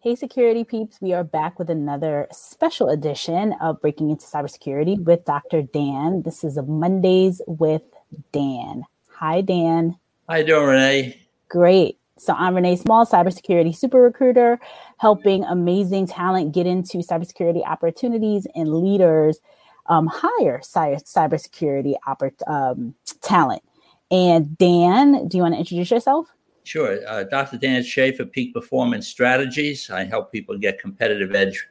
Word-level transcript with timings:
Hey, 0.00 0.14
security 0.14 0.62
peeps, 0.62 1.00
we 1.00 1.14
are 1.14 1.24
back 1.24 1.58
with 1.58 1.70
another 1.70 2.28
special 2.30 2.90
edition 2.90 3.54
of 3.62 3.80
Breaking 3.80 4.10
into 4.10 4.26
Cybersecurity 4.26 5.02
with 5.02 5.24
Dr. 5.24 5.62
Dan. 5.62 6.22
This 6.22 6.44
is 6.44 6.58
a 6.58 6.62
Mondays 6.62 7.40
with 7.46 7.82
Dan. 8.30 8.84
Hi, 9.14 9.40
Dan. 9.40 9.96
How 10.28 10.36
you 10.36 10.44
doing, 10.44 10.66
Renee? 10.66 11.20
Great. 11.48 11.98
So 12.18 12.34
I'm 12.34 12.54
Renee 12.54 12.76
Small, 12.76 13.06
cybersecurity 13.06 13.74
super 13.74 14.00
recruiter, 14.00 14.60
helping 14.98 15.44
amazing 15.44 16.06
talent 16.06 16.52
get 16.52 16.66
into 16.66 16.98
cybersecurity 16.98 17.66
opportunities 17.66 18.46
and 18.54 18.74
leaders 18.74 19.40
um, 19.86 20.08
hire 20.12 20.60
cybersecurity 20.60 21.94
oppor- 22.06 22.46
um, 22.46 22.94
talent. 23.22 23.62
And 24.10 24.56
Dan, 24.58 25.26
do 25.26 25.38
you 25.38 25.42
want 25.42 25.54
to 25.54 25.58
introduce 25.58 25.90
yourself? 25.90 26.28
Sure. 26.66 26.98
Uh, 27.06 27.22
Dr. 27.22 27.58
Dan 27.58 27.84
Schaefer, 27.84 28.24
Peak 28.24 28.52
Performance 28.52 29.06
Strategies. 29.06 29.88
I 29.88 30.02
help 30.02 30.32
people 30.32 30.58
get 30.58 30.80
competitive 30.80 31.32
edge 31.32 31.64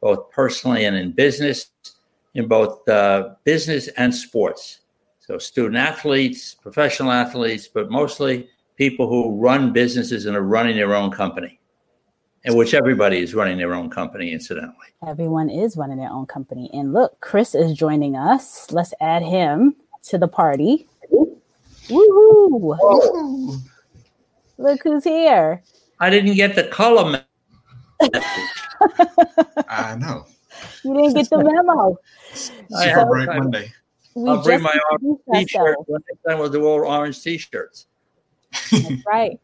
both 0.00 0.30
personally 0.30 0.86
and 0.86 0.96
in 0.96 1.12
business, 1.12 1.66
in 2.32 2.48
both 2.48 2.88
uh, 2.88 3.34
business 3.44 3.88
and 3.88 4.14
sports. 4.14 4.80
So, 5.18 5.36
student 5.36 5.76
athletes, 5.76 6.54
professional 6.54 7.12
athletes, 7.12 7.68
but 7.68 7.90
mostly 7.90 8.48
people 8.76 9.06
who 9.06 9.36
run 9.36 9.70
businesses 9.70 10.24
and 10.24 10.34
are 10.34 10.40
running 10.40 10.76
their 10.76 10.94
own 10.94 11.10
company, 11.10 11.60
in 12.44 12.56
which 12.56 12.72
everybody 12.72 13.18
is 13.18 13.34
running 13.34 13.58
their 13.58 13.74
own 13.74 13.90
company, 13.90 14.32
incidentally. 14.32 14.86
Everyone 15.06 15.50
is 15.50 15.76
running 15.76 15.98
their 15.98 16.10
own 16.10 16.24
company. 16.24 16.70
And 16.72 16.94
look, 16.94 17.20
Chris 17.20 17.54
is 17.54 17.74
joining 17.74 18.16
us. 18.16 18.72
Let's 18.72 18.94
add 18.98 19.22
him 19.22 19.76
to 20.04 20.16
the 20.16 20.28
party. 20.28 20.86
Woohoo! 21.90 23.60
Look 24.58 24.82
who's 24.82 25.04
here. 25.04 25.62
I 26.00 26.10
didn't 26.10 26.34
get 26.34 26.54
the 26.54 26.64
color 26.64 27.10
message. 27.10 27.24
I 29.68 29.96
know. 29.96 30.26
You 30.84 30.94
didn't 30.94 31.14
get 31.14 31.30
the 31.30 31.38
memo. 31.38 31.96
I 32.76 32.94
so, 32.94 33.06
break 33.06 33.26
Monday. 33.28 33.72
I'll 34.26 34.42
bring 34.42 34.62
my 34.62 34.76
orange 34.90 35.20
t-shirt. 35.32 35.76
Next 35.88 36.22
time 36.26 36.38
we'll 36.38 36.50
do 36.50 36.66
all 36.66 36.84
orange 36.84 37.22
t-shirts. 37.22 37.86
That's 38.70 38.90
right. 39.06 39.38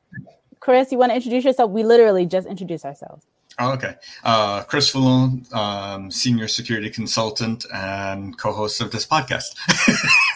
Chris, 0.61 0.91
you 0.91 0.99
want 0.99 1.11
to 1.11 1.17
introduce 1.17 1.45
yourself? 1.45 1.71
We 1.71 1.85
literally 1.85 2.27
just 2.27 2.49
introduced 2.49 2.85
ourselves. 2.85 3.27
Oh, 3.59 3.73
okay. 3.73 3.95
Uh, 4.25 4.63
Chris 4.65 4.91
Foulon, 4.91 5.53
um, 5.55 6.11
senior 6.11 6.49
security 6.49 6.91
consultant 6.91 7.65
and 7.73 8.37
co-host 8.37 8.81
of 8.81 8.91
this 8.91 9.07
podcast. 9.07 9.55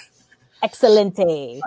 Excelente. 0.62 1.60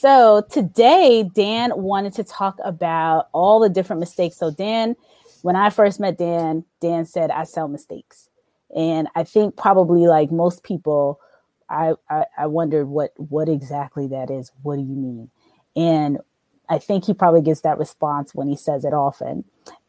So 0.00 0.46
today, 0.48 1.28
Dan 1.34 1.72
wanted 1.74 2.12
to 2.14 2.24
talk 2.24 2.58
about 2.64 3.28
all 3.32 3.58
the 3.58 3.68
different 3.68 3.98
mistakes. 3.98 4.36
So 4.36 4.52
Dan, 4.52 4.94
when 5.42 5.56
I 5.56 5.70
first 5.70 5.98
met 5.98 6.16
Dan, 6.16 6.64
Dan 6.80 7.04
said 7.04 7.32
I 7.32 7.42
sell 7.42 7.66
mistakes, 7.66 8.28
and 8.76 9.08
I 9.16 9.24
think 9.24 9.56
probably 9.56 10.06
like 10.06 10.30
most 10.30 10.62
people, 10.62 11.20
I 11.68 11.94
I, 12.08 12.26
I 12.38 12.46
wondered 12.46 12.86
what 12.86 13.12
what 13.16 13.48
exactly 13.48 14.06
that 14.08 14.30
is. 14.30 14.52
What 14.62 14.76
do 14.76 14.82
you 14.82 14.94
mean? 14.94 15.30
And 15.74 16.18
I 16.68 16.78
think 16.78 17.04
he 17.04 17.12
probably 17.12 17.42
gets 17.42 17.62
that 17.62 17.78
response 17.78 18.34
when 18.34 18.46
he 18.46 18.56
says 18.56 18.84
it 18.84 18.94
often. 18.94 19.44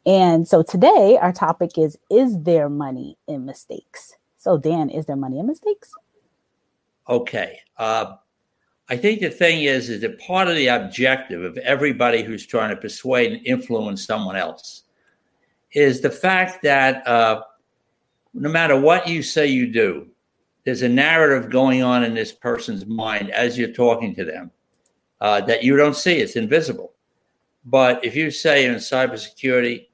And 0.07 0.47
so 0.47 0.63
today, 0.63 1.19
our 1.21 1.33
topic 1.33 1.77
is: 1.77 1.99
Is 2.09 2.41
there 2.41 2.67
money 2.67 3.15
in 3.27 3.45
mistakes? 3.45 4.15
So 4.39 4.57
Dan, 4.57 4.89
is 4.89 5.05
there 5.05 5.15
money 5.15 5.37
in 5.37 5.45
mistakes? 5.45 5.93
Okay. 7.07 7.59
Uh, 7.77 8.15
I 8.89 8.97
think 8.97 9.21
the 9.21 9.29
thing 9.29 9.63
is, 9.63 9.89
is 9.89 10.01
that 10.01 10.19
part 10.19 10.47
of 10.47 10.55
the 10.55 10.67
objective 10.67 11.43
of 11.43 11.57
everybody 11.59 12.23
who's 12.23 12.45
trying 12.45 12.71
to 12.71 12.75
persuade 12.75 13.31
and 13.31 13.45
influence 13.45 14.03
someone 14.03 14.35
else 14.35 14.83
is 15.73 16.01
the 16.01 16.09
fact 16.09 16.63
that 16.63 17.05
uh, 17.07 17.43
no 18.33 18.49
matter 18.49 18.79
what 18.79 19.07
you 19.07 19.21
say 19.21 19.45
you 19.45 19.71
do, 19.71 20.07
there's 20.63 20.81
a 20.81 20.89
narrative 20.89 21.51
going 21.51 21.83
on 21.83 22.03
in 22.03 22.15
this 22.15 22.31
person's 22.31 22.87
mind 22.87 23.29
as 23.29 23.57
you're 23.57 23.71
talking 23.71 24.15
to 24.15 24.25
them 24.25 24.49
uh, 25.21 25.39
that 25.41 25.63
you 25.63 25.77
don't 25.77 25.95
see. 25.95 26.17
It's 26.17 26.35
invisible. 26.35 26.93
But 27.65 28.03
if 28.03 28.15
you 28.15 28.31
say 28.31 28.65
in 28.65 28.75
cybersecurity, 28.75 29.87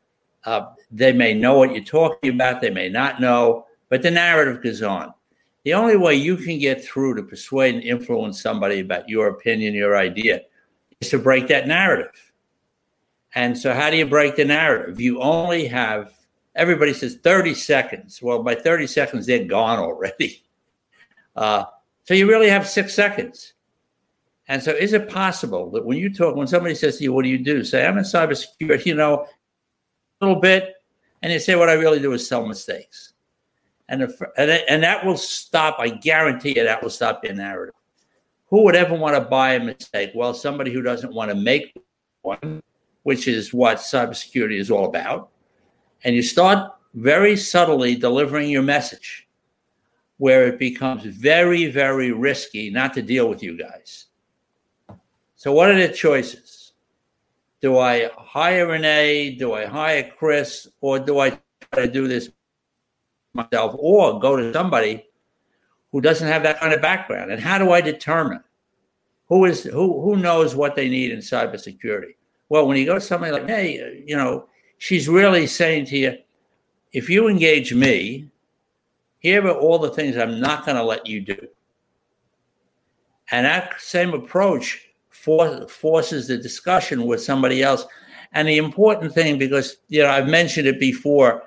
uh, 0.46 0.68
they 0.90 1.12
may 1.12 1.34
know 1.34 1.58
what 1.58 1.74
you're 1.74 1.84
talking 1.84 2.34
about, 2.34 2.62
they 2.62 2.70
may 2.70 2.88
not 2.88 3.20
know, 3.20 3.66
but 3.90 4.02
the 4.02 4.12
narrative 4.12 4.64
goes 4.64 4.82
on 4.82 5.14
the 5.66 5.74
only 5.74 5.98
way 5.98 6.14
you 6.14 6.38
can 6.38 6.60
get 6.60 6.86
through 6.86 7.16
to 7.16 7.24
persuade 7.24 7.74
and 7.74 7.84
influence 7.84 8.40
somebody 8.40 8.82
about 8.82 9.10
your 9.10 9.28
opinion, 9.28 9.74
your 9.74 9.98
idea, 9.98 10.42
is 11.02 11.10
to 11.10 11.18
break 11.18 11.48
that 11.48 11.68
narrative. 11.68 12.32
And 13.34 13.58
so, 13.58 13.74
how 13.74 13.90
do 13.90 13.98
you 13.98 14.06
break 14.06 14.36
the 14.36 14.46
narrative? 14.46 15.02
You 15.02 15.20
only 15.20 15.68
have, 15.68 16.14
everybody 16.56 16.94
says 16.94 17.16
30 17.16 17.56
seconds. 17.56 18.22
Well, 18.22 18.44
by 18.44 18.54
30 18.54 18.86
seconds, 18.86 19.26
they're 19.26 19.44
gone 19.44 19.80
already. 19.80 20.42
Uh, 21.36 21.66
so, 22.06 22.14
you 22.14 22.30
really 22.30 22.48
have 22.48 22.66
six 22.66 22.94
seconds. 22.94 23.56
And 24.48 24.64
so, 24.64 24.72
is 24.72 24.94
it 24.94 25.10
possible 25.10 25.70
that 25.72 25.86
when 25.86 25.98
you 25.98 26.14
talk, 26.14 26.34
when 26.34 26.48
somebody 26.48 26.74
says 26.76 26.98
to 26.98 27.04
you, 27.04 27.12
What 27.12 27.24
do 27.24 27.30
you 27.30 27.38
do? 27.38 27.62
Say, 27.66 27.86
I'm 27.86 27.98
in 27.98 28.06
cybersecurity, 28.06 28.86
you 28.86 28.96
know, 28.96 29.28
a 30.22 30.26
little 30.26 30.40
bit. 30.40 30.76
And 31.22 31.34
you 31.34 31.40
say, 31.40 31.56
What 31.56 31.68
I 31.68 31.74
really 31.74 32.00
do 32.00 32.14
is 32.14 32.26
sell 32.26 32.46
mistakes 32.46 33.15
and 33.90 34.02
if, 34.02 34.20
and, 34.38 34.50
and 34.50 34.84
that 34.84 35.06
will 35.06 35.18
stop. 35.18 35.78
I 35.80 35.90
guarantee 35.90 36.58
you 36.58 36.64
that 36.64 36.82
will 36.82 36.90
stop 36.90 37.22
their 37.22 37.34
narrative. 37.34 37.76
Who 38.50 38.64
would 38.64 38.76
ever 38.76 38.96
want 38.96 39.16
to 39.16 39.22
buy 39.22 39.54
a 39.54 39.64
mistake? 39.64 40.12
Well, 40.16 40.34
somebody 40.34 40.72
who 40.72 40.82
doesn't 40.82 41.14
want 41.14 41.30
to 41.30 41.36
make 41.36 41.76
one, 42.22 42.62
which 43.04 43.28
is 43.28 43.54
what 43.54 43.78
cybersecurity 43.78 44.60
is 44.60 44.72
all 44.72 44.86
about. 44.86 45.30
And 46.04 46.16
you 46.16 46.22
start 46.22 46.72
very 46.94 47.36
subtly 47.36 47.96
delivering 47.96 48.50
your 48.50 48.62
message, 48.62 49.28
where 50.18 50.48
it 50.48 50.60
becomes 50.60 51.04
very, 51.04 51.68
very 51.68 52.12
risky 52.12 52.70
not 52.70 52.94
to 52.94 53.02
deal 53.02 53.28
with 53.28 53.44
you 53.44 53.58
guys. 53.58 54.06
So, 55.36 55.52
what 55.52 55.70
are 55.70 55.76
the 55.76 55.94
choices? 55.94 56.74
Do 57.62 57.80
I 57.80 58.10
hire 58.18 58.68
Renee? 58.68 59.36
Do 59.36 59.54
I 59.54 59.66
hire 59.66 60.12
Chris? 60.18 60.68
Or 60.82 61.00
do 61.00 61.20
I 61.20 61.32
try 61.72 61.86
to 61.86 61.92
do 61.92 62.08
this 62.08 62.30
myself 63.36 63.76
or 63.78 64.20
go 64.20 64.36
to 64.36 64.54
somebody 64.54 65.06
who 65.92 66.02
doesn't 66.02 66.28
have 66.28 66.44
that 66.44 66.60
kind 66.60 66.74
of 66.74 66.82
background. 66.82 67.32
And 67.32 67.42
how 67.42 67.58
do 67.58 67.72
I 67.72 67.82
determine 67.82 68.44
who 69.28 69.46
is 69.46 69.64
who 69.64 70.02
who 70.02 70.18
knows 70.18 70.56
what 70.56 70.76
they 70.76 70.90
need 70.90 71.12
in 71.12 71.20
cybersecurity? 71.20 72.16
Well, 72.50 72.68
when 72.68 72.78
you 72.78 72.86
go 72.86 72.96
to 72.96 73.02
somebody 73.02 73.32
like, 73.32 73.48
hey, 73.48 73.82
uh, 73.82 74.04
you 74.06 74.16
know, 74.16 74.48
she's 74.78 75.08
really 75.08 75.48
saying 75.48 75.86
to 75.88 75.98
you, 75.98 76.18
if 76.94 77.10
you 77.10 77.28
engage 77.28 77.74
me, 77.74 78.30
here 79.20 79.46
are 79.48 79.58
all 79.58 79.80
the 79.80 79.90
things 79.90 80.16
I'm 80.16 80.40
not 80.40 80.66
going 80.66 80.78
to 80.78 80.84
let 80.84 81.08
you 81.08 81.22
do. 81.22 81.48
And 83.32 83.46
that 83.46 83.82
same 83.82 84.14
approach 84.14 84.88
for, 85.10 85.68
forces 85.68 86.28
the 86.28 86.38
discussion 86.38 87.06
with 87.06 87.24
somebody 87.24 87.64
else. 87.64 87.86
And 88.34 88.48
the 88.48 88.58
important 88.58 89.14
thing, 89.14 89.40
because 89.40 89.78
you 89.88 90.04
know, 90.04 90.10
I've 90.10 90.28
mentioned 90.28 90.68
it 90.68 90.80
before, 90.80 91.44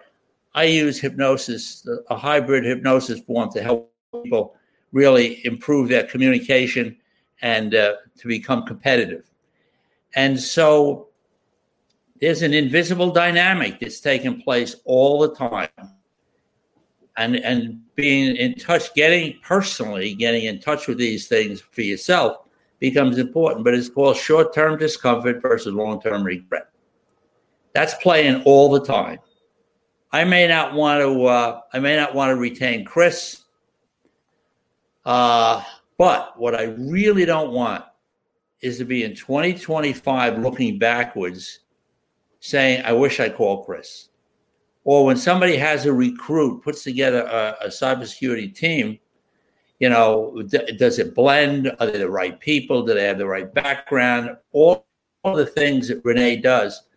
I 0.58 0.64
use 0.64 0.98
hypnosis, 0.98 1.86
a 2.10 2.16
hybrid 2.16 2.64
hypnosis 2.64 3.20
form 3.20 3.48
to 3.52 3.62
help 3.62 3.92
people 4.24 4.56
really 4.90 5.40
improve 5.46 5.88
their 5.88 6.02
communication 6.02 6.96
and 7.42 7.76
uh, 7.76 7.94
to 8.18 8.26
become 8.26 8.64
competitive. 8.64 9.30
And 10.16 10.40
so 10.40 11.10
there's 12.20 12.42
an 12.42 12.54
invisible 12.54 13.12
dynamic 13.12 13.78
that's 13.78 14.00
taking 14.00 14.42
place 14.42 14.74
all 14.84 15.20
the 15.20 15.32
time. 15.32 15.68
And, 17.16 17.36
and 17.36 17.80
being 17.94 18.34
in 18.34 18.56
touch, 18.56 18.92
getting 18.94 19.38
personally, 19.44 20.12
getting 20.12 20.42
in 20.42 20.58
touch 20.58 20.88
with 20.88 20.98
these 20.98 21.28
things 21.28 21.60
for 21.70 21.82
yourself 21.82 22.38
becomes 22.80 23.18
important, 23.18 23.64
but 23.64 23.74
it's 23.74 23.88
called 23.88 24.16
short 24.16 24.52
term 24.52 24.76
discomfort 24.76 25.40
versus 25.40 25.72
long 25.72 26.02
term 26.02 26.24
regret. 26.24 26.66
That's 27.74 27.94
playing 27.94 28.42
all 28.42 28.72
the 28.72 28.84
time. 28.84 29.20
I 30.10 30.24
may 30.24 30.46
not 30.46 30.74
want 30.74 31.02
to. 31.02 31.26
Uh, 31.26 31.60
I 31.72 31.78
may 31.78 31.96
not 31.96 32.14
want 32.14 32.30
to 32.30 32.36
retain 32.36 32.84
Chris. 32.84 33.42
Uh, 35.04 35.62
but 35.98 36.38
what 36.38 36.54
I 36.54 36.74
really 36.78 37.24
don't 37.24 37.52
want 37.52 37.84
is 38.60 38.78
to 38.78 38.84
be 38.84 39.04
in 39.04 39.14
2025 39.14 40.38
looking 40.38 40.78
backwards, 40.78 41.60
saying, 42.40 42.82
"I 42.84 42.92
wish 42.92 43.20
I 43.20 43.28
called 43.28 43.66
Chris." 43.66 44.08
Or 44.84 45.04
when 45.04 45.18
somebody 45.18 45.56
has 45.56 45.84
a 45.84 45.92
recruit, 45.92 46.62
puts 46.62 46.82
together 46.82 47.22
a, 47.24 47.66
a 47.66 47.68
cybersecurity 47.68 48.54
team, 48.54 48.98
you 49.80 49.90
know, 49.90 50.42
d- 50.48 50.72
does 50.78 50.98
it 50.98 51.14
blend? 51.14 51.70
Are 51.78 51.86
they 51.86 51.98
the 51.98 52.08
right 52.08 52.40
people? 52.40 52.82
Do 52.82 52.94
they 52.94 53.04
have 53.04 53.18
the 53.18 53.26
right 53.26 53.52
background? 53.52 54.36
All, 54.52 54.86
all 55.22 55.36
the 55.36 55.44
things 55.44 55.88
that 55.88 56.02
Renee 56.04 56.36
does 56.36 56.87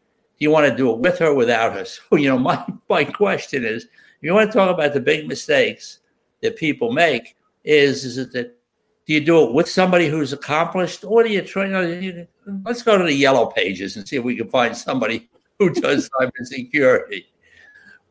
you 0.41 0.51
want 0.51 0.69
to 0.69 0.75
do 0.75 0.91
it 0.91 0.99
with 0.99 1.19
her 1.19 1.33
without 1.33 1.73
her? 1.73 1.85
So, 2.09 2.15
you 2.15 2.29
know, 2.29 2.39
my, 2.39 2.65
my 2.89 3.03
question 3.03 3.65
is, 3.65 3.83
if 3.83 3.89
you 4.21 4.33
want 4.33 4.51
to 4.51 4.57
talk 4.57 4.73
about 4.73 4.93
the 4.93 4.99
big 4.99 5.27
mistakes 5.27 5.99
that 6.41 6.55
people 6.55 6.91
make, 6.91 7.35
is, 7.63 8.05
is 8.05 8.17
it 8.17 8.31
that 8.33 8.57
do 9.05 9.13
you 9.13 9.21
do 9.21 9.43
it 9.43 9.53
with 9.53 9.67
somebody 9.67 10.07
who's 10.07 10.31
accomplished, 10.33 11.03
or 11.03 11.23
do 11.23 11.29
you 11.29 11.41
try? 11.41 11.65
You 11.65 12.13
know, 12.13 12.27
let's 12.65 12.83
go 12.83 12.97
to 12.97 13.03
the 13.03 13.13
yellow 13.13 13.47
pages 13.47 13.97
and 13.97 14.07
see 14.07 14.15
if 14.15 14.23
we 14.23 14.35
can 14.35 14.49
find 14.49 14.75
somebody 14.75 15.29
who 15.59 15.69
does 15.71 16.09
cybersecurity. 16.09 17.25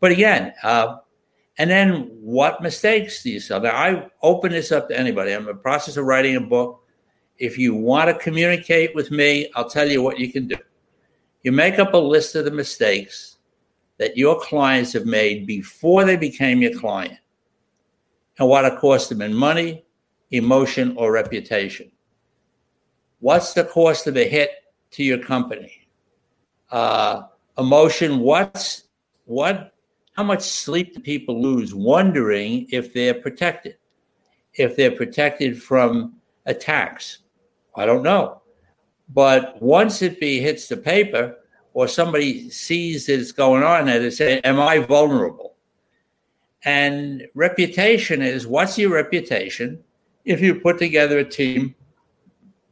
but 0.00 0.12
again, 0.12 0.52
uh, 0.62 0.96
and 1.58 1.70
then 1.70 2.10
what 2.20 2.62
mistakes 2.62 3.22
do 3.22 3.30
you 3.30 3.40
sell? 3.40 3.60
Now, 3.60 3.70
I 3.70 4.08
open 4.22 4.52
this 4.52 4.72
up 4.72 4.88
to 4.88 4.98
anybody. 4.98 5.32
I'm 5.32 5.42
in 5.42 5.46
the 5.46 5.54
process 5.54 5.96
of 5.96 6.06
writing 6.06 6.36
a 6.36 6.40
book. 6.40 6.82
If 7.38 7.58
you 7.58 7.74
want 7.74 8.08
to 8.08 8.14
communicate 8.22 8.94
with 8.94 9.10
me, 9.10 9.50
I'll 9.54 9.68
tell 9.68 9.88
you 9.88 10.02
what 10.02 10.18
you 10.18 10.32
can 10.32 10.48
do. 10.48 10.56
You 11.42 11.52
make 11.52 11.78
up 11.78 11.94
a 11.94 11.98
list 11.98 12.34
of 12.34 12.44
the 12.44 12.50
mistakes 12.50 13.38
that 13.98 14.16
your 14.16 14.38
clients 14.40 14.92
have 14.92 15.06
made 15.06 15.46
before 15.46 16.04
they 16.04 16.16
became 16.16 16.62
your 16.62 16.78
client 16.78 17.18
and 18.38 18.48
what 18.48 18.64
it 18.64 18.78
cost 18.78 19.08
them 19.08 19.22
in 19.22 19.34
money, 19.34 19.84
emotion, 20.30 20.94
or 20.96 21.12
reputation. 21.12 21.90
What's 23.20 23.52
the 23.52 23.64
cost 23.64 24.06
of 24.06 24.16
a 24.16 24.26
hit 24.26 24.50
to 24.92 25.04
your 25.04 25.18
company? 25.18 25.86
Uh, 26.70 27.22
emotion, 27.58 28.20
what's 28.20 28.84
what 29.26 29.74
how 30.16 30.22
much 30.22 30.42
sleep 30.42 30.94
do 30.94 31.00
people 31.00 31.40
lose 31.40 31.74
wondering 31.74 32.66
if 32.70 32.92
they're 32.92 33.14
protected? 33.14 33.76
If 34.54 34.76
they're 34.76 34.90
protected 34.90 35.62
from 35.62 36.14
attacks? 36.46 37.18
I 37.76 37.86
don't 37.86 38.02
know. 38.02 38.39
But 39.12 39.60
once 39.60 40.02
it 40.02 40.20
be 40.20 40.40
hits 40.40 40.68
the 40.68 40.76
paper 40.76 41.36
or 41.72 41.88
somebody 41.88 42.48
sees 42.50 43.06
that 43.06 43.18
it's 43.18 43.32
going 43.32 43.62
on 43.62 43.86
there, 43.86 43.98
they 43.98 44.10
say, 44.10 44.40
Am 44.40 44.60
I 44.60 44.78
vulnerable? 44.78 45.56
And 46.64 47.26
reputation 47.34 48.22
is 48.22 48.46
what's 48.46 48.78
your 48.78 48.92
reputation 48.92 49.82
if 50.24 50.40
you 50.40 50.54
put 50.54 50.78
together 50.78 51.18
a 51.18 51.24
team 51.24 51.74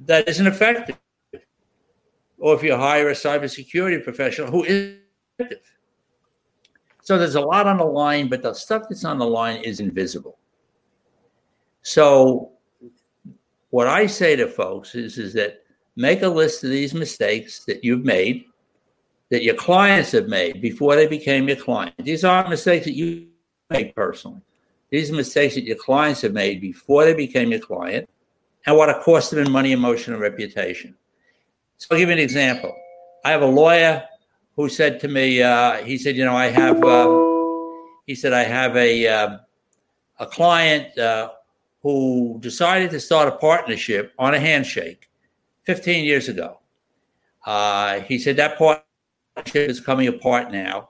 that 0.00 0.28
isn't 0.28 0.46
effective? 0.46 0.98
Or 2.38 2.54
if 2.54 2.62
you 2.62 2.76
hire 2.76 3.08
a 3.08 3.14
cybersecurity 3.14 4.04
professional 4.04 4.50
who 4.50 4.64
is 4.64 4.94
effective? 5.38 5.60
So 7.02 7.18
there's 7.18 7.36
a 7.36 7.40
lot 7.40 7.66
on 7.66 7.78
the 7.78 7.84
line, 7.84 8.28
but 8.28 8.42
the 8.42 8.52
stuff 8.52 8.84
that's 8.88 9.04
on 9.04 9.18
the 9.18 9.26
line 9.26 9.62
is 9.62 9.80
invisible. 9.80 10.38
So 11.82 12.52
what 13.70 13.86
I 13.86 14.06
say 14.06 14.36
to 14.36 14.46
folks 14.46 14.94
is, 14.94 15.16
is 15.16 15.32
that 15.32 15.64
make 15.98 16.22
a 16.22 16.28
list 16.28 16.62
of 16.62 16.70
these 16.70 16.94
mistakes 16.94 17.64
that 17.64 17.82
you've 17.82 18.04
made, 18.04 18.44
that 19.30 19.42
your 19.42 19.56
clients 19.56 20.12
have 20.12 20.28
made 20.28 20.62
before 20.62 20.94
they 20.94 21.08
became 21.08 21.48
your 21.48 21.56
client. 21.56 21.92
These 21.98 22.24
aren't 22.24 22.48
mistakes 22.48 22.86
that 22.86 22.94
you 22.94 23.26
made 23.68 23.94
personally. 23.96 24.40
These 24.90 25.10
are 25.10 25.16
mistakes 25.16 25.56
that 25.56 25.64
your 25.64 25.76
clients 25.76 26.20
have 26.22 26.32
made 26.32 26.60
before 26.60 27.04
they 27.04 27.14
became 27.14 27.50
your 27.50 27.60
client 27.60 28.08
and 28.64 28.76
what 28.76 28.88
it 28.88 29.02
cost 29.02 29.32
them 29.32 29.44
in 29.44 29.50
money, 29.50 29.72
emotion, 29.72 30.12
and 30.12 30.22
reputation. 30.22 30.94
So 31.78 31.88
I'll 31.90 31.98
give 31.98 32.08
you 32.08 32.12
an 32.12 32.20
example. 32.20 32.74
I 33.24 33.32
have 33.32 33.42
a 33.42 33.46
lawyer 33.46 34.04
who 34.54 34.68
said 34.68 35.00
to 35.00 35.08
me, 35.08 35.42
uh, 35.42 35.78
he 35.84 35.98
said, 35.98 36.16
you 36.16 36.24
know, 36.24 36.36
I 36.36 36.46
have, 36.46 36.82
uh, 36.82 37.08
he 38.06 38.14
said, 38.14 38.32
I 38.32 38.44
have 38.44 38.76
a, 38.76 39.06
uh, 39.08 39.38
a 40.20 40.26
client 40.26 40.96
uh, 40.96 41.30
who 41.82 42.38
decided 42.40 42.92
to 42.92 43.00
start 43.00 43.26
a 43.26 43.32
partnership 43.32 44.12
on 44.16 44.34
a 44.34 44.38
handshake 44.38 45.07
15 45.68 46.04
years 46.06 46.30
ago. 46.30 46.60
Uh, 47.44 48.00
he 48.00 48.18
said 48.18 48.36
that 48.36 48.56
partnership 48.56 49.68
is 49.68 49.80
coming 49.80 50.08
apart 50.08 50.50
now. 50.50 50.88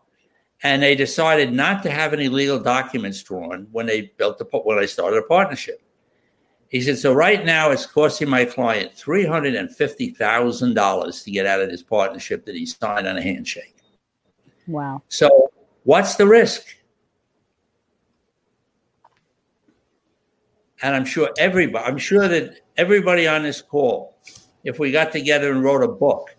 And 0.62 0.80
they 0.80 0.94
decided 0.94 1.52
not 1.52 1.82
to 1.82 1.90
have 1.90 2.12
any 2.12 2.28
legal 2.28 2.60
documents 2.60 3.20
drawn 3.24 3.66
when 3.72 3.86
they 3.86 4.12
built 4.18 4.38
the 4.38 4.44
when 4.44 4.78
they 4.78 4.86
started 4.86 5.16
a 5.16 5.22
partnership. 5.22 5.82
He 6.68 6.80
said, 6.80 6.96
so 6.98 7.12
right 7.12 7.44
now 7.44 7.72
it's 7.72 7.86
costing 7.86 8.28
my 8.28 8.44
client 8.44 8.92
$350,000 8.94 11.24
to 11.24 11.30
get 11.30 11.46
out 11.46 11.60
of 11.60 11.70
this 11.70 11.82
partnership 11.82 12.46
that 12.46 12.54
he 12.54 12.64
signed 12.64 13.08
on 13.08 13.16
a 13.16 13.22
handshake. 13.22 13.74
Wow. 14.68 15.02
So 15.08 15.50
what's 15.84 16.14
the 16.14 16.26
risk? 16.26 16.76
And 20.82 20.94
I'm 20.94 21.04
sure 21.04 21.30
everybody, 21.38 21.84
I'm 21.84 21.98
sure 21.98 22.28
that 22.28 22.60
everybody 22.76 23.26
on 23.26 23.42
this 23.42 23.60
call, 23.60 24.16
if 24.64 24.78
we 24.78 24.90
got 24.90 25.12
together 25.12 25.52
and 25.52 25.62
wrote 25.62 25.82
a 25.82 25.88
book 25.88 26.36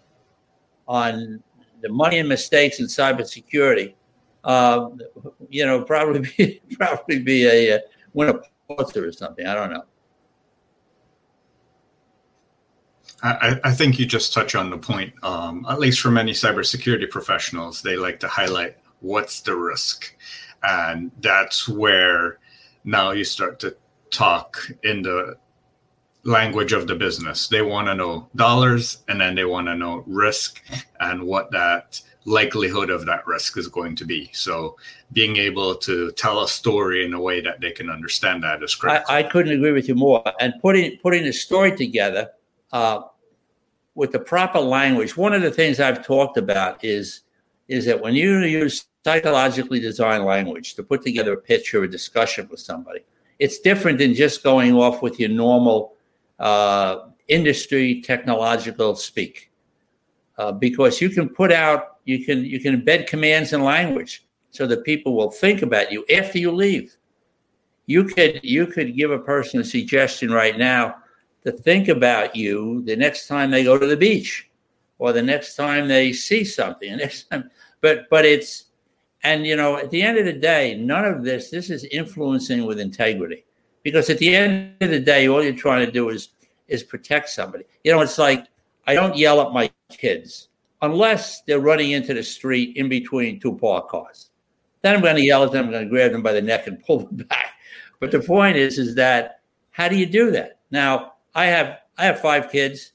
on 0.88 1.42
the 1.82 1.90
money 1.90 2.20
and 2.20 2.28
mistakes 2.28 2.80
in 2.80 2.86
cybersecurity, 2.86 3.94
uh, 4.44 4.90
you 5.50 5.66
know, 5.66 5.84
probably 5.84 6.30
be, 6.38 6.62
probably 6.78 7.20
be 7.20 7.46
a, 7.46 7.76
a 7.76 7.80
win 8.14 8.30
a 8.30 8.40
Pulitzer 8.68 9.08
or 9.08 9.12
something. 9.12 9.46
I 9.46 9.54
don't 9.54 9.72
know. 9.72 9.84
I, 13.22 13.60
I, 13.66 13.72
think 13.74 14.00
you 14.00 14.06
just 14.06 14.34
touch 14.34 14.56
on 14.56 14.70
the 14.70 14.78
point. 14.78 15.14
Um, 15.24 15.66
at 15.70 15.80
least 15.80 16.00
for 16.00 16.10
many 16.10 16.32
cybersecurity 16.32 17.10
professionals, 17.10 17.82
they 17.82 17.98
like 17.98 18.20
to 18.22 18.30
highlight 18.30 18.78
what's 19.02 19.42
the 19.42 19.56
risk, 19.56 20.16
and 20.64 21.12
that's 21.20 21.68
where 21.68 22.40
now 22.86 23.12
you 23.12 23.26
start 23.26 23.60
to 23.60 23.76
talk 24.10 24.62
in 24.84 25.02
the 25.02 25.36
language 26.24 26.74
of 26.74 26.88
the 26.88 26.96
business. 26.96 27.48
They 27.48 27.62
want 27.62 27.88
to 27.88 27.96
know 27.96 28.30
dollars, 28.36 29.04
and 29.08 29.20
then 29.20 29.36
they 29.36 29.46
want 29.46 29.68
to 29.68 29.76
know 29.76 30.04
risk 30.08 30.62
and 31.00 31.24
what 31.24 31.52
that 31.52 32.02
likelihood 32.26 32.90
of 32.90 33.06
that 33.06 33.26
risk 33.26 33.58
is 33.58 33.68
going 33.68 33.96
to 33.96 34.06
be. 34.06 34.30
So, 34.34 34.78
being 35.14 35.38
able 35.38 35.76
to 35.76 36.12
tell 36.12 36.44
a 36.44 36.48
story 36.48 37.06
in 37.06 37.14
a 37.14 37.22
way 37.22 37.42
that 37.42 37.62
they 37.62 37.72
can 37.72 37.90
understand 37.90 38.44
that 38.44 38.62
is 38.62 38.76
critical. 38.76 39.06
I, 39.10 39.20
I 39.20 39.24
couldn't 39.24 39.54
agree 39.54 39.72
with 39.72 39.88
you 39.88 39.96
more. 39.96 40.24
And 40.40 40.54
putting 40.62 40.98
putting 40.98 41.26
a 41.26 41.34
story 41.34 41.76
together 41.76 42.30
uh, 42.72 43.02
with 43.96 44.12
the 44.12 44.20
proper 44.20 44.60
language. 44.60 45.18
One 45.18 45.34
of 45.34 45.42
the 45.42 45.52
things 45.52 45.80
I've 45.80 46.06
talked 46.06 46.38
about 46.38 46.84
is 46.84 47.22
is 47.68 47.86
that 47.86 48.02
when 48.02 48.16
you 48.16 48.40
use 48.40 48.86
psychologically 49.04 49.80
designed 49.80 50.26
language 50.26 50.74
to 50.76 50.84
put 50.84 51.04
together 51.04 51.34
a 51.34 51.38
pitch 51.38 51.74
or 51.74 51.84
a 51.84 51.90
discussion 51.90 52.48
with 52.50 52.60
somebody, 52.60 53.02
it's 53.38 53.60
different 53.60 54.00
than 54.00 54.14
just 54.14 54.44
going 54.44 54.74
off 54.74 55.02
with 55.02 55.20
your 55.20 55.30
normal 55.30 55.94
uh, 56.40 57.10
industry 57.28 58.02
technological 58.02 58.96
speak, 58.96 59.52
uh, 60.38 60.52
because 60.52 61.02
you 61.02 61.10
can 61.10 61.30
put 61.30 61.52
out 61.52 61.98
you 62.06 62.26
can 62.26 62.44
you 62.44 62.60
can 62.60 62.82
embed 62.82 63.08
commands 63.08 63.54
in 63.54 63.64
language 63.64 64.26
so 64.52 64.66
that 64.66 64.84
people 64.84 65.16
will 65.16 65.32
think 65.32 65.62
about 65.62 65.92
you 65.92 66.06
after 66.12 66.40
you 66.40 66.52
leave. 66.52 66.96
You 67.86 68.04
could 68.04 68.40
you 68.44 68.66
could 68.68 68.96
give 68.96 69.12
a 69.12 69.20
person 69.20 69.60
a 69.60 69.64
suggestion 69.64 70.32
right 70.32 70.58
now 70.58 70.96
to 71.44 71.52
think 71.52 71.88
about 71.88 72.36
you 72.36 72.82
the 72.84 72.96
next 72.96 73.28
time 73.28 73.52
they 73.52 73.64
go 73.64 73.78
to 73.78 73.88
the 73.88 73.98
beach 73.98 74.50
or 74.98 75.14
the 75.14 75.22
next 75.22 75.56
time 75.56 75.88
they 75.88 76.12
see 76.14 76.44
something. 76.44 76.98
Next 76.98 77.30
time, 77.30 77.50
but 77.82 78.10
but 78.10 78.26
it's 78.26 78.66
and 79.24 79.46
you 79.46 79.56
know 79.56 79.78
at 79.78 79.90
the 79.90 80.02
end 80.02 80.18
of 80.18 80.26
the 80.26 80.34
day, 80.34 80.76
none 80.76 81.06
of 81.06 81.24
this 81.24 81.50
this 81.50 81.70
is 81.70 81.84
influencing 81.86 82.66
with 82.66 82.80
integrity 82.80 83.46
because 83.84 84.10
at 84.10 84.18
the 84.18 84.36
end 84.36 84.76
of 84.82 84.90
the 84.90 85.00
day, 85.00 85.28
all 85.28 85.44
you're 85.44 85.54
trying 85.54 85.86
to 85.86 85.92
do 85.92 86.10
is 86.10 86.30
is 86.68 86.84
protect 86.84 87.30
somebody. 87.30 87.64
You 87.84 87.92
know, 87.92 88.02
it's 88.02 88.18
like 88.18 88.46
I 88.88 88.94
don't 88.94 89.18
yell 89.18 89.42
at 89.42 89.52
my 89.54 89.72
kids 89.90 90.50
unless 90.82 91.42
they're 91.42 91.60
running 91.60 91.92
into 91.92 92.14
the 92.14 92.24
street 92.24 92.78
in 92.78 92.90
between 92.90 93.40
two 93.40 93.58
parked 93.58 93.90
cars. 93.90 94.30
Then 94.82 94.96
I'm 94.96 95.02
going 95.02 95.16
to 95.16 95.24
yell 95.24 95.44
at 95.44 95.52
them. 95.52 95.66
I'm 95.66 95.72
going 95.72 95.84
to 95.84 95.90
grab 95.90 96.12
them 96.12 96.24
by 96.24 96.32
the 96.32 96.42
neck 96.42 96.68
and 96.68 96.82
pull 96.84 97.00
them 97.00 97.18
back. 97.30 97.54
But 98.00 98.12
the 98.12 98.20
point 98.20 98.56
is, 98.56 98.78
is 98.78 98.96
that 98.96 99.42
how 99.72 99.88
do 99.88 99.98
you 99.98 100.06
do 100.06 100.32
that? 100.32 100.60
Now, 100.72 101.14
I 101.36 101.46
have 101.46 101.80
I 101.98 102.06
have 102.06 102.20
five 102.20 102.52
kids. 102.52 102.94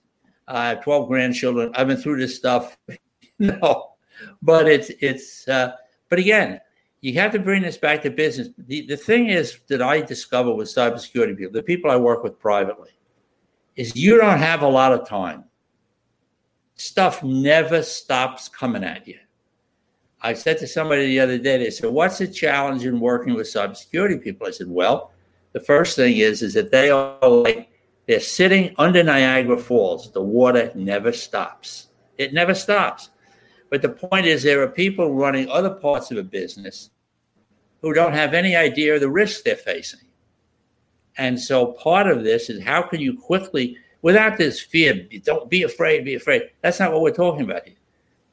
I 0.48 0.70
have 0.70 0.82
twelve 0.82 1.08
grandchildren. 1.08 1.72
I've 1.74 1.88
been 1.88 1.96
through 1.96 2.18
this 2.20 2.36
stuff. 2.36 2.76
no, 3.38 3.92
but 4.42 4.68
it's 4.68 4.90
it's. 5.00 5.46
Uh, 5.48 5.72
but 6.08 6.18
again, 6.18 6.60
you 7.04 7.12
have 7.20 7.32
to 7.32 7.38
bring 7.38 7.60
this 7.60 7.76
back 7.76 8.00
to 8.00 8.10
business. 8.10 8.48
The 8.56 8.86
the 8.86 8.96
thing 8.96 9.28
is 9.28 9.60
that 9.68 9.82
I 9.82 10.00
discover 10.00 10.54
with 10.54 10.68
cybersecurity 10.68 11.36
people, 11.36 11.52
the 11.52 11.62
people 11.62 11.90
I 11.90 11.96
work 11.96 12.22
with 12.22 12.40
privately, 12.40 12.92
is 13.76 13.94
you 13.94 14.16
don't 14.16 14.38
have 14.38 14.62
a 14.62 14.68
lot 14.68 14.94
of 14.94 15.06
time. 15.06 15.44
Stuff 16.76 17.22
never 17.22 17.82
stops 17.82 18.48
coming 18.48 18.82
at 18.82 19.06
you. 19.06 19.18
I 20.22 20.32
said 20.32 20.56
to 20.60 20.66
somebody 20.66 21.04
the 21.04 21.20
other 21.20 21.36
day, 21.36 21.58
they 21.58 21.68
said, 21.68 21.90
What's 21.90 22.16
the 22.16 22.26
challenge 22.26 22.86
in 22.86 22.98
working 22.98 23.34
with 23.34 23.48
cybersecurity 23.48 24.24
people? 24.24 24.46
I 24.46 24.52
said, 24.52 24.68
Well, 24.68 25.12
the 25.52 25.60
first 25.60 25.96
thing 25.96 26.16
is, 26.16 26.40
is 26.40 26.54
that 26.54 26.70
they 26.70 26.88
are 26.88 27.18
like 27.20 27.68
they're 28.06 28.18
sitting 28.18 28.74
under 28.78 29.02
Niagara 29.02 29.58
Falls. 29.58 30.10
The 30.10 30.22
water 30.22 30.72
never 30.74 31.12
stops. 31.12 31.88
It 32.16 32.32
never 32.32 32.54
stops. 32.54 33.10
But 33.68 33.82
the 33.82 33.90
point 33.90 34.24
is, 34.24 34.42
there 34.42 34.62
are 34.62 34.68
people 34.68 35.14
running 35.14 35.50
other 35.50 35.70
parts 35.70 36.10
of 36.10 36.16
a 36.16 36.22
business 36.22 36.88
who 37.84 37.92
don't 37.92 38.14
have 38.14 38.32
any 38.32 38.56
idea 38.56 38.94
of 38.94 39.00
the 39.02 39.10
risks 39.10 39.42
they're 39.42 39.56
facing. 39.56 40.00
And 41.18 41.38
so 41.38 41.72
part 41.74 42.06
of 42.06 42.24
this 42.24 42.48
is 42.48 42.62
how 42.62 42.80
can 42.82 42.98
you 42.98 43.16
quickly, 43.16 43.76
without 44.00 44.38
this 44.38 44.58
fear, 44.58 45.06
don't 45.22 45.50
be 45.50 45.64
afraid, 45.64 46.04
be 46.04 46.14
afraid. 46.14 46.50
That's 46.62 46.80
not 46.80 46.92
what 46.92 47.02
we're 47.02 47.10
talking 47.10 47.42
about 47.42 47.66
here. 47.66 47.76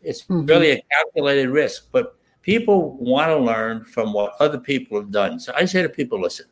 It's 0.02 0.24
mm-hmm. 0.24 0.46
really 0.46 0.72
a 0.72 0.82
calculated 0.90 1.50
risk. 1.50 1.90
But 1.92 2.16
people 2.42 2.98
want 2.98 3.28
to 3.28 3.38
learn 3.38 3.84
from 3.84 4.14
what 4.14 4.36
other 4.40 4.58
people 4.58 4.98
have 5.00 5.12
done. 5.12 5.38
So 5.38 5.54
I 5.54 5.66
say 5.66 5.82
to 5.82 5.90
people, 5.90 6.22
listen, 6.22 6.46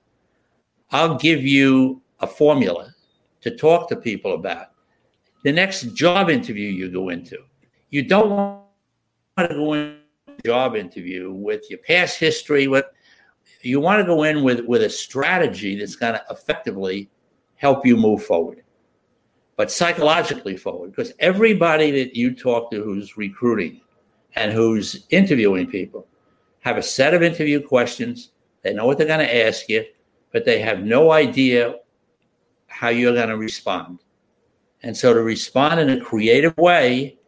I'll 0.92 1.18
give 1.18 1.42
you 1.42 2.02
a 2.20 2.28
formula 2.28 2.94
to 3.42 3.56
talk 3.56 3.88
to 3.90 3.96
people 3.96 4.34
about. 4.34 4.68
The 5.44 5.54
next 5.54 5.94
job 5.94 6.30
interview 6.30 6.68
you 6.68 6.92
go 6.92 7.10
into, 7.10 7.38
you 7.92 8.04
don't 8.04 8.30
want 8.30 8.66
to 9.38 9.48
go 9.48 9.74
into 9.74 9.99
job 10.46 10.76
interview 10.76 11.32
with 11.32 11.70
your 11.70 11.80
past 11.80 12.20
history, 12.20 12.68
with 12.68 12.86
you 13.62 13.80
want 13.80 14.00
to 14.00 14.06
go 14.06 14.24
in 14.24 14.44
with 14.44 14.62
with 14.62 14.84
a 14.84 14.90
strategy 14.90 15.78
that's 15.78 15.96
going 15.96 16.14
to 16.14 16.24
effectively 16.30 17.10
help 17.56 17.86
you 17.86 17.98
move 17.98 18.24
forward, 18.24 18.64
but 19.58 19.72
psychologically 19.72 20.56
forward. 20.56 20.92
Because 20.92 21.14
everybody 21.20 21.92
that 21.92 22.16
you 22.16 22.34
talk 22.34 22.72
to 22.72 22.84
who's 22.84 23.18
recruiting 23.18 23.82
and 24.36 24.52
who's 24.52 25.06
interviewing 25.10 25.68
people 25.68 26.08
have 26.62 26.78
a 26.78 26.84
set 26.84 27.14
of 27.14 27.24
interview 27.24 27.62
questions. 27.62 28.32
They 28.62 28.74
know 28.74 28.86
what 28.86 28.98
they're 28.98 29.08
going 29.08 29.26
to 29.26 29.46
ask 29.48 29.70
you, 29.70 29.86
but 30.32 30.46
they 30.46 30.60
have 30.62 30.84
no 30.84 31.12
idea 31.12 31.76
how 32.68 32.90
you're 32.90 33.14
going 33.14 33.30
to 33.30 33.38
respond. 33.38 34.00
And 34.84 34.96
so 34.96 35.14
to 35.14 35.22
respond 35.22 35.80
in 35.80 35.90
a 35.90 36.00
creative 36.00 36.58
way 36.58 37.19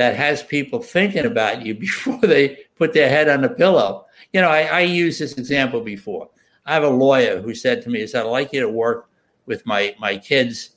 that 0.00 0.16
has 0.16 0.42
people 0.42 0.80
thinking 0.80 1.26
about 1.26 1.60
you 1.60 1.74
before 1.88 2.16
they 2.22 2.56
put 2.76 2.94
their 2.94 3.10
head 3.10 3.28
on 3.28 3.42
the 3.42 3.50
pillow. 3.50 4.06
You 4.32 4.40
know, 4.40 4.48
I, 4.48 4.62
I 4.62 4.80
used 4.80 5.20
this 5.20 5.34
example 5.34 5.82
before. 5.82 6.30
I 6.64 6.72
have 6.72 6.84
a 6.84 6.88
lawyer 6.88 7.42
who 7.42 7.54
said 7.54 7.82
to 7.82 7.90
me, 7.90 8.00
he 8.00 8.06
said, 8.06 8.24
I'd 8.24 8.30
like 8.30 8.50
you 8.54 8.60
to 8.60 8.68
work 8.70 9.10
with 9.44 9.66
my, 9.66 9.94
my 9.98 10.16
kids 10.16 10.70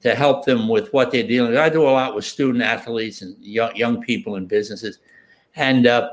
to 0.00 0.14
help 0.14 0.46
them 0.46 0.66
with 0.66 0.90
what 0.94 1.10
they're 1.10 1.26
dealing 1.26 1.50
with. 1.50 1.60
I 1.60 1.68
do 1.68 1.82
a 1.82 1.90
lot 1.90 2.14
with 2.14 2.24
student 2.24 2.64
athletes 2.64 3.20
and 3.20 3.36
young, 3.44 3.76
young 3.76 4.00
people 4.00 4.36
in 4.36 4.46
businesses. 4.46 4.98
And 5.56 5.86
uh, 5.86 6.12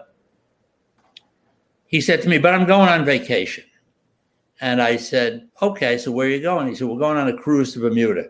he 1.86 2.02
said 2.02 2.22
to 2.24 2.28
me, 2.28 2.38
but 2.38 2.54
I'm 2.54 2.68
going 2.68 2.90
on 2.90 3.06
vacation. 3.06 3.64
And 4.60 4.82
I 4.82 4.98
said, 4.98 5.48
okay, 5.62 5.98
so 5.98 6.12
where 6.12 6.28
are 6.28 6.32
you 6.32 6.42
going? 6.42 6.68
He 6.68 6.76
said, 6.76 6.90
we're 6.90 7.00
going 7.00 7.18
on 7.18 7.30
a 7.30 7.38
cruise 7.38 7.72
to 7.74 7.80
Bermuda. 7.80 8.26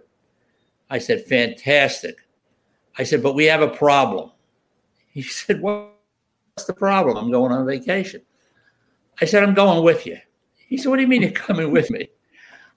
I 0.92 1.00
said, 1.00 1.26
fantastic. 1.26 2.18
I 2.98 3.04
said, 3.04 3.22
but 3.22 3.36
we 3.36 3.46
have 3.46 3.62
a 3.62 3.68
problem. 3.68 4.32
He 5.10 5.22
said, 5.24 5.62
what's 5.62 6.66
the 6.66 6.74
problem? 6.74 7.18
I'm 7.18 7.32
going 7.32 7.52
on 7.52 7.66
vacation. 7.66 8.22
I 9.22 9.26
said, 9.26 9.44
I'm 9.44 9.54
going 9.54 9.84
with 9.84 10.06
you. 10.06 10.18
He 10.56 10.78
said, 10.78 10.90
what 10.90 10.98
do 10.98 11.02
you 11.02 11.08
mean 11.08 11.22
you're 11.22 11.32
coming 11.48 11.72
with 11.72 11.90
me? 11.90 12.10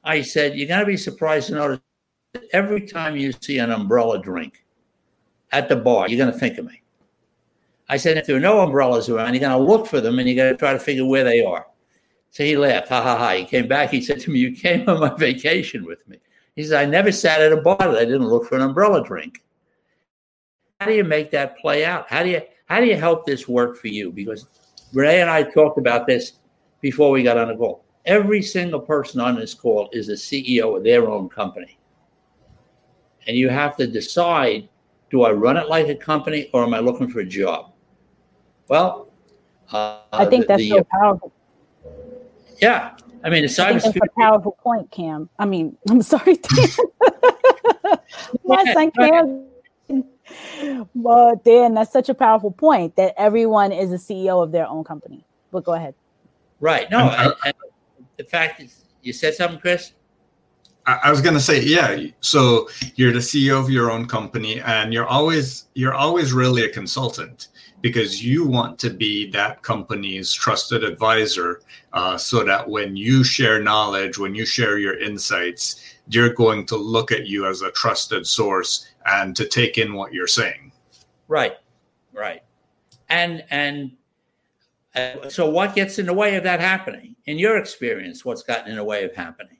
I 0.04 0.22
said, 0.22 0.56
you're 0.56 0.68
going 0.68 0.80
to 0.80 0.86
be 0.86 0.96
surprised 0.96 1.48
to 1.48 1.54
notice 1.54 1.80
that 2.32 2.44
every 2.52 2.86
time 2.86 3.16
you 3.16 3.32
see 3.40 3.58
an 3.58 3.70
umbrella 3.70 4.20
drink 4.20 4.64
at 5.52 5.68
the 5.68 5.76
bar, 5.76 6.08
you're 6.08 6.18
going 6.18 6.32
to 6.32 6.38
think 6.38 6.58
of 6.58 6.64
me. 6.64 6.80
I 7.88 7.96
said, 7.96 8.16
if 8.16 8.26
there 8.26 8.36
are 8.36 8.40
no 8.40 8.60
umbrellas 8.60 9.08
around, 9.08 9.34
you're 9.34 9.40
going 9.40 9.58
to 9.58 9.72
look 9.72 9.86
for 9.86 10.00
them 10.00 10.18
and 10.18 10.28
you're 10.28 10.36
going 10.36 10.52
to 10.52 10.56
try 10.56 10.72
to 10.72 10.78
figure 10.78 11.04
where 11.04 11.24
they 11.24 11.44
are. 11.44 11.66
So 12.30 12.44
he 12.44 12.56
laughed, 12.56 12.88
ha 12.88 13.02
ha 13.02 13.18
ha. 13.18 13.32
He 13.32 13.44
came 13.44 13.66
back. 13.66 13.90
He 13.90 14.00
said 14.00 14.20
to 14.20 14.30
me, 14.30 14.38
You 14.38 14.54
came 14.54 14.88
on 14.88 15.00
my 15.00 15.12
vacation 15.18 15.84
with 15.84 16.06
me. 16.08 16.18
He 16.54 16.64
said, 16.64 16.80
I 16.80 16.88
never 16.88 17.10
sat 17.10 17.40
at 17.40 17.52
a 17.52 17.56
bar 17.56 17.76
that 17.78 17.96
I 17.96 18.04
didn't 18.04 18.28
look 18.28 18.46
for 18.46 18.54
an 18.54 18.62
umbrella 18.62 19.04
drink. 19.04 19.42
How 20.80 20.86
do 20.86 20.94
you 20.94 21.04
make 21.04 21.30
that 21.32 21.58
play 21.58 21.84
out? 21.84 22.08
How 22.08 22.22
do 22.22 22.30
you 22.30 22.40
how 22.64 22.80
do 22.80 22.86
you 22.86 22.96
help 22.96 23.26
this 23.26 23.46
work 23.46 23.76
for 23.76 23.88
you? 23.88 24.10
Because 24.10 24.46
Renee 24.94 25.20
and 25.20 25.28
I 25.28 25.42
talked 25.42 25.76
about 25.76 26.06
this 26.06 26.38
before 26.80 27.10
we 27.10 27.22
got 27.22 27.36
on 27.36 27.48
the 27.48 27.56
call. 27.56 27.84
Every 28.06 28.40
single 28.40 28.80
person 28.80 29.20
on 29.20 29.36
this 29.36 29.52
call 29.52 29.90
is 29.92 30.08
a 30.08 30.14
CEO 30.14 30.74
of 30.74 30.82
their 30.82 31.10
own 31.10 31.28
company. 31.28 31.78
And 33.26 33.36
you 33.36 33.50
have 33.50 33.76
to 33.76 33.86
decide 33.86 34.70
do 35.10 35.24
I 35.24 35.32
run 35.32 35.58
it 35.58 35.68
like 35.68 35.88
a 35.88 35.94
company 35.94 36.48
or 36.54 36.62
am 36.62 36.72
I 36.72 36.78
looking 36.78 37.10
for 37.10 37.20
a 37.20 37.26
job? 37.26 37.72
Well, 38.68 39.10
uh, 39.72 39.98
I 40.12 40.24
think 40.24 40.46
that's 40.46 40.62
the, 40.62 40.70
so 40.70 40.84
powerful. 40.84 41.32
Yeah. 42.58 42.96
I 43.22 43.28
mean, 43.28 43.44
I 43.44 43.48
think 43.48 43.82
that's 43.82 43.96
a 43.96 44.00
powerful 44.18 44.52
point, 44.52 44.90
Cam. 44.90 45.28
I 45.38 45.44
mean, 45.44 45.76
I'm 45.90 46.00
sorry, 46.00 46.38
My 48.46 48.64
son 48.72 48.90
Cam. 48.92 49.49
But 50.94 51.44
Dan, 51.44 51.74
that's 51.74 51.92
such 51.92 52.08
a 52.08 52.14
powerful 52.14 52.50
point 52.50 52.96
that 52.96 53.14
everyone 53.16 53.72
is 53.72 53.92
a 53.92 53.96
CEO 53.96 54.42
of 54.42 54.52
their 54.52 54.66
own 54.66 54.84
company. 54.84 55.24
But 55.50 55.64
go 55.64 55.72
ahead. 55.72 55.94
Right. 56.60 56.90
No, 56.90 57.10
and, 57.10 57.32
and 57.44 57.54
the 58.16 58.24
fact 58.24 58.60
is, 58.60 58.84
you 59.02 59.12
said 59.12 59.34
something, 59.34 59.60
Chris. 59.60 59.92
I 60.86 61.10
was 61.10 61.20
going 61.20 61.34
to 61.34 61.40
say, 61.40 61.62
yeah. 61.62 62.06
So 62.20 62.68
you're 62.96 63.12
the 63.12 63.18
CEO 63.18 63.60
of 63.60 63.70
your 63.70 63.90
own 63.90 64.06
company, 64.06 64.60
and 64.60 64.92
you're 64.92 65.06
always 65.06 65.66
you're 65.74 65.94
always 65.94 66.32
really 66.32 66.64
a 66.64 66.68
consultant 66.68 67.48
because 67.80 68.22
you 68.24 68.46
want 68.46 68.78
to 68.78 68.90
be 68.90 69.30
that 69.30 69.62
company's 69.62 70.32
trusted 70.32 70.84
advisor 70.84 71.62
uh, 71.92 72.16
so 72.16 72.44
that 72.44 72.68
when 72.68 72.96
you 72.96 73.24
share 73.24 73.62
knowledge 73.62 74.18
when 74.18 74.34
you 74.34 74.44
share 74.44 74.78
your 74.78 74.98
insights 74.98 75.96
they're 76.08 76.34
going 76.34 76.66
to 76.66 76.76
look 76.76 77.12
at 77.12 77.26
you 77.26 77.46
as 77.46 77.62
a 77.62 77.70
trusted 77.72 78.26
source 78.26 78.89
and 79.06 79.34
to 79.36 79.46
take 79.46 79.78
in 79.78 79.94
what 79.94 80.12
you're 80.12 80.26
saying. 80.26 80.72
Right 81.28 81.56
right. 82.12 82.42
And 83.08 83.44
and 83.50 83.92
uh, 84.94 85.28
so 85.28 85.48
what 85.48 85.74
gets 85.74 85.98
in 85.98 86.06
the 86.06 86.14
way 86.14 86.36
of 86.36 86.44
that 86.44 86.60
happening? 86.60 87.16
In 87.26 87.38
your 87.38 87.56
experience 87.56 88.24
what's 88.24 88.42
gotten 88.42 88.70
in 88.70 88.76
the 88.76 88.84
way 88.84 89.04
of 89.04 89.14
happening? 89.14 89.56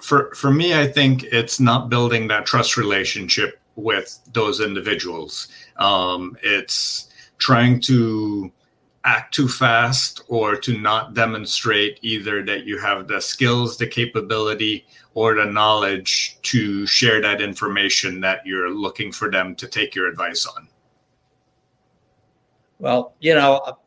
For 0.00 0.34
for 0.34 0.50
me 0.50 0.74
i 0.74 0.86
think 0.86 1.24
it's 1.24 1.60
not 1.60 1.90
building 1.90 2.26
that 2.28 2.46
trust 2.46 2.76
relationship 2.78 3.60
with 3.76 4.18
those 4.32 4.60
individuals. 4.60 5.48
Um, 5.76 6.36
it's 6.42 7.10
trying 7.38 7.80
to 7.82 8.50
act 9.04 9.34
too 9.34 9.48
fast 9.48 10.22
or 10.28 10.56
to 10.56 10.78
not 10.78 11.14
demonstrate 11.14 11.98
either 12.02 12.44
that 12.44 12.64
you 12.64 12.78
have 12.78 13.08
the 13.08 13.20
skills, 13.20 13.76
the 13.76 13.86
capability, 13.86 14.86
or 15.14 15.34
the 15.34 15.44
knowledge 15.44 16.38
to 16.42 16.86
share 16.86 17.20
that 17.20 17.40
information 17.40 18.20
that 18.20 18.44
you're 18.44 18.70
looking 18.70 19.10
for 19.10 19.30
them 19.30 19.54
to 19.54 19.66
take 19.66 19.94
your 19.94 20.06
advice 20.08 20.46
on. 20.46 20.68
Well, 22.78 23.14
you 23.20 23.34
know, 23.34 23.78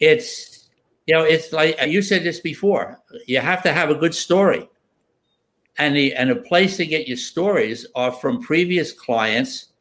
it's 0.00 0.68
you 1.06 1.14
know, 1.14 1.22
it's 1.22 1.52
like 1.52 1.76
uh, 1.80 1.84
you 1.84 2.02
said 2.02 2.24
this 2.24 2.40
before. 2.40 3.00
You 3.26 3.40
have 3.40 3.62
to 3.62 3.72
have 3.72 3.90
a 3.90 3.94
good 3.94 4.14
story 4.14 4.68
and 5.78 5.94
the 5.94 6.14
and 6.14 6.30
a 6.30 6.36
place 6.36 6.76
to 6.78 6.86
get 6.86 7.08
your 7.08 7.16
stories 7.16 7.86
are 7.94 8.12
from 8.12 8.42
previous 8.42 8.92
clients 8.92 9.72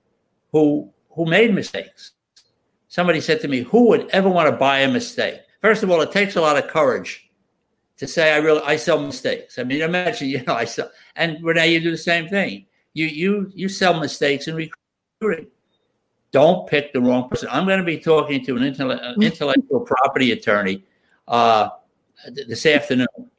who 0.51 0.91
who 1.09 1.25
made 1.25 1.53
mistakes. 1.53 2.11
Somebody 2.95 3.19
said 3.19 3.41
to 3.41 3.49
me, 3.49 3.59
"Who 3.59 3.89
would 3.89 4.09
ever 4.11 4.29
want 4.29 4.49
to 4.49 4.55
buy 4.55 4.79
a 4.79 4.87
mistake?" 4.87 5.41
First 5.61 5.83
of 5.83 5.91
all, 5.91 5.99
it 5.99 6.13
takes 6.13 6.37
a 6.37 6.41
lot 6.41 6.55
of 6.55 6.69
courage 6.69 7.29
to 7.97 8.07
say, 8.07 8.31
"I 8.31 8.37
really 8.37 8.61
I 8.63 8.77
sell 8.77 8.97
mistakes." 9.01 9.59
I 9.59 9.63
mean, 9.63 9.81
imagine 9.81 10.29
you 10.33 10.41
know 10.43 10.53
I 10.53 10.63
sell, 10.63 10.89
and 11.17 11.43
Renee, 11.43 11.73
you 11.73 11.81
do 11.81 11.91
the 11.91 11.97
same 11.97 12.29
thing. 12.29 12.67
You 12.93 13.07
you 13.07 13.51
you 13.53 13.67
sell 13.67 13.99
mistakes 13.99 14.47
in 14.47 14.55
recruiting. 14.55 15.47
Don't 16.31 16.69
pick 16.69 16.93
the 16.93 17.01
wrong 17.01 17.27
person. 17.27 17.49
I'm 17.51 17.65
going 17.65 17.79
to 17.79 17.85
be 17.85 17.97
talking 17.97 18.45
to 18.45 18.55
an 18.55 18.63
intellectual 19.21 19.81
property 19.81 20.31
attorney 20.31 20.85
uh, 21.27 21.71
this 22.47 22.65
afternoon, 22.65 23.29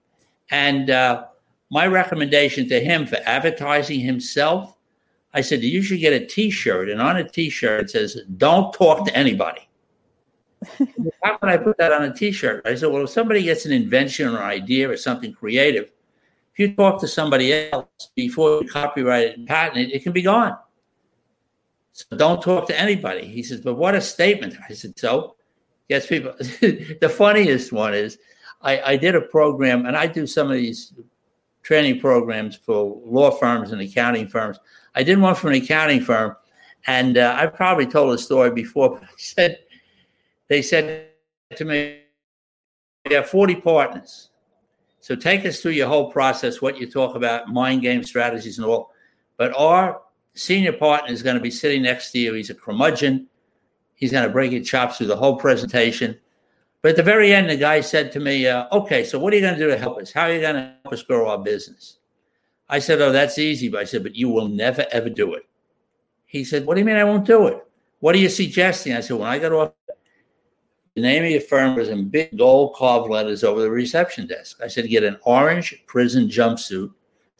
and. 0.50 0.90
Uh, 0.90 1.24
my 1.68 1.84
recommendation 1.84 2.68
to 2.68 2.78
him 2.78 3.06
for 3.06 3.18
advertising 3.26 3.98
himself, 3.98 4.75
I 5.34 5.40
said, 5.40 5.62
you 5.62 5.82
should 5.82 6.00
get 6.00 6.12
a 6.12 6.24
t 6.24 6.50
shirt. 6.50 6.88
And 6.88 7.00
on 7.00 7.16
a 7.16 7.28
t 7.28 7.50
shirt, 7.50 7.84
it 7.84 7.90
says, 7.90 8.18
don't 8.36 8.72
talk 8.72 9.06
to 9.06 9.16
anybody. 9.16 9.68
How 11.22 11.36
can 11.36 11.48
I 11.48 11.56
put 11.56 11.76
that 11.78 11.92
on 11.92 12.04
a 12.04 12.14
t 12.14 12.32
shirt? 12.32 12.66
I 12.66 12.74
said, 12.74 12.90
well, 12.90 13.04
if 13.04 13.10
somebody 13.10 13.42
gets 13.42 13.66
an 13.66 13.72
invention 13.72 14.28
or 14.28 14.38
an 14.38 14.44
idea 14.44 14.88
or 14.88 14.96
something 14.96 15.32
creative, 15.32 15.90
if 16.52 16.58
you 16.58 16.74
talk 16.74 17.00
to 17.00 17.08
somebody 17.08 17.70
else 17.70 18.10
before 18.14 18.62
you 18.62 18.68
copyright 18.68 19.26
it 19.26 19.38
and 19.38 19.46
patent 19.46 19.78
it, 19.78 19.94
it 19.94 20.02
can 20.02 20.12
be 20.12 20.22
gone. 20.22 20.56
So 21.92 22.16
don't 22.16 22.42
talk 22.42 22.66
to 22.68 22.78
anybody. 22.78 23.26
He 23.26 23.42
says, 23.42 23.60
but 23.60 23.74
what 23.74 23.94
a 23.94 24.00
statement. 24.00 24.54
I 24.68 24.72
said, 24.72 24.98
so 24.98 25.36
yes, 25.88 26.06
people. 26.06 26.32
the 26.38 27.14
funniest 27.14 27.72
one 27.72 27.94
is 27.94 28.18
I, 28.62 28.80
I 28.80 28.96
did 28.96 29.14
a 29.14 29.20
program 29.20 29.86
and 29.86 29.96
I 29.96 30.06
do 30.06 30.26
some 30.26 30.50
of 30.50 30.56
these 30.56 30.92
training 31.62 32.00
programs 32.00 32.56
for 32.56 33.00
law 33.04 33.30
firms 33.30 33.72
and 33.72 33.80
accounting 33.80 34.28
firms. 34.28 34.58
I 34.96 35.02
did 35.02 35.18
one 35.18 35.34
for 35.34 35.48
an 35.48 35.62
accounting 35.62 36.00
firm, 36.00 36.34
and 36.86 37.18
uh, 37.18 37.36
I've 37.38 37.54
probably 37.54 37.86
told 37.86 38.14
the 38.14 38.18
story 38.18 38.50
before. 38.50 38.90
But 38.90 39.04
I 39.04 39.12
said 39.16 39.58
they 40.48 40.62
said 40.62 41.10
to 41.54 41.64
me, 41.64 42.00
"We 43.08 43.14
have 43.14 43.28
40 43.28 43.56
partners, 43.56 44.30
so 45.00 45.14
take 45.14 45.44
us 45.44 45.60
through 45.60 45.72
your 45.72 45.88
whole 45.88 46.10
process, 46.10 46.62
what 46.62 46.78
you 46.78 46.90
talk 46.90 47.14
about, 47.14 47.48
mind 47.48 47.82
game 47.82 48.02
strategies, 48.02 48.58
and 48.58 48.66
all." 48.66 48.90
But 49.36 49.54
our 49.56 50.00
senior 50.34 50.72
partner 50.72 51.12
is 51.12 51.22
going 51.22 51.36
to 51.36 51.42
be 51.42 51.50
sitting 51.50 51.82
next 51.82 52.10
to 52.12 52.18
you. 52.18 52.32
He's 52.32 52.50
a 52.50 52.54
curmudgeon. 52.54 53.28
He's 53.96 54.12
going 54.12 54.26
to 54.26 54.32
break 54.32 54.52
your 54.52 54.62
chops 54.62 54.98
through 54.98 55.08
the 55.08 55.16
whole 55.16 55.36
presentation. 55.36 56.18
But 56.82 56.90
at 56.90 56.96
the 56.96 57.02
very 57.02 57.34
end, 57.34 57.50
the 57.50 57.56
guy 57.56 57.80
said 57.80 58.12
to 58.12 58.20
me, 58.20 58.46
uh, 58.46 58.66
okay, 58.70 59.02
so 59.02 59.18
what 59.18 59.32
are 59.32 59.36
you 59.36 59.42
going 59.42 59.54
to 59.54 59.60
do 59.60 59.68
to 59.68 59.78
help 59.78 59.98
us? 59.98 60.12
How 60.12 60.22
are 60.22 60.32
you 60.32 60.40
going 60.40 60.54
to 60.54 60.74
help 60.84 60.92
us 60.92 61.02
grow 61.02 61.28
our 61.28 61.38
business? 61.38 61.95
I 62.68 62.78
said, 62.78 63.00
oh, 63.00 63.12
that's 63.12 63.38
easy. 63.38 63.68
But 63.68 63.80
I 63.80 63.84
said, 63.84 64.02
but 64.02 64.14
you 64.14 64.28
will 64.28 64.48
never, 64.48 64.86
ever 64.90 65.08
do 65.08 65.34
it. 65.34 65.44
He 66.26 66.44
said, 66.44 66.66
what 66.66 66.74
do 66.74 66.80
you 66.80 66.84
mean 66.84 66.96
I 66.96 67.04
won't 67.04 67.24
do 67.24 67.46
it? 67.46 67.62
What 68.00 68.14
are 68.14 68.18
you 68.18 68.28
suggesting? 68.28 68.92
I 68.92 69.00
said, 69.00 69.16
when 69.16 69.28
I 69.28 69.38
got 69.38 69.52
off, 69.52 69.72
the 70.94 71.02
name 71.02 71.24
of 71.24 71.30
your 71.30 71.40
firm 71.40 71.76
was 71.76 71.88
in 71.88 72.08
big 72.08 72.36
gold 72.36 72.74
carved 72.74 73.10
letters 73.10 73.44
over 73.44 73.60
the 73.60 73.70
reception 73.70 74.26
desk. 74.26 74.60
I 74.62 74.68
said, 74.68 74.88
get 74.88 75.04
an 75.04 75.18
orange 75.22 75.82
prison 75.86 76.28
jumpsuit, 76.28 76.90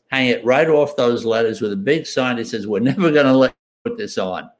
hang 0.08 0.28
it 0.28 0.44
right 0.44 0.68
off 0.68 0.96
those 0.96 1.24
letters 1.24 1.60
with 1.60 1.72
a 1.72 1.76
big 1.76 2.06
sign 2.06 2.36
that 2.36 2.46
says, 2.46 2.66
we're 2.66 2.80
never 2.80 3.10
going 3.10 3.26
to 3.26 3.32
let 3.32 3.54
put 3.86 3.96
this 3.96 4.18
on. 4.18 4.50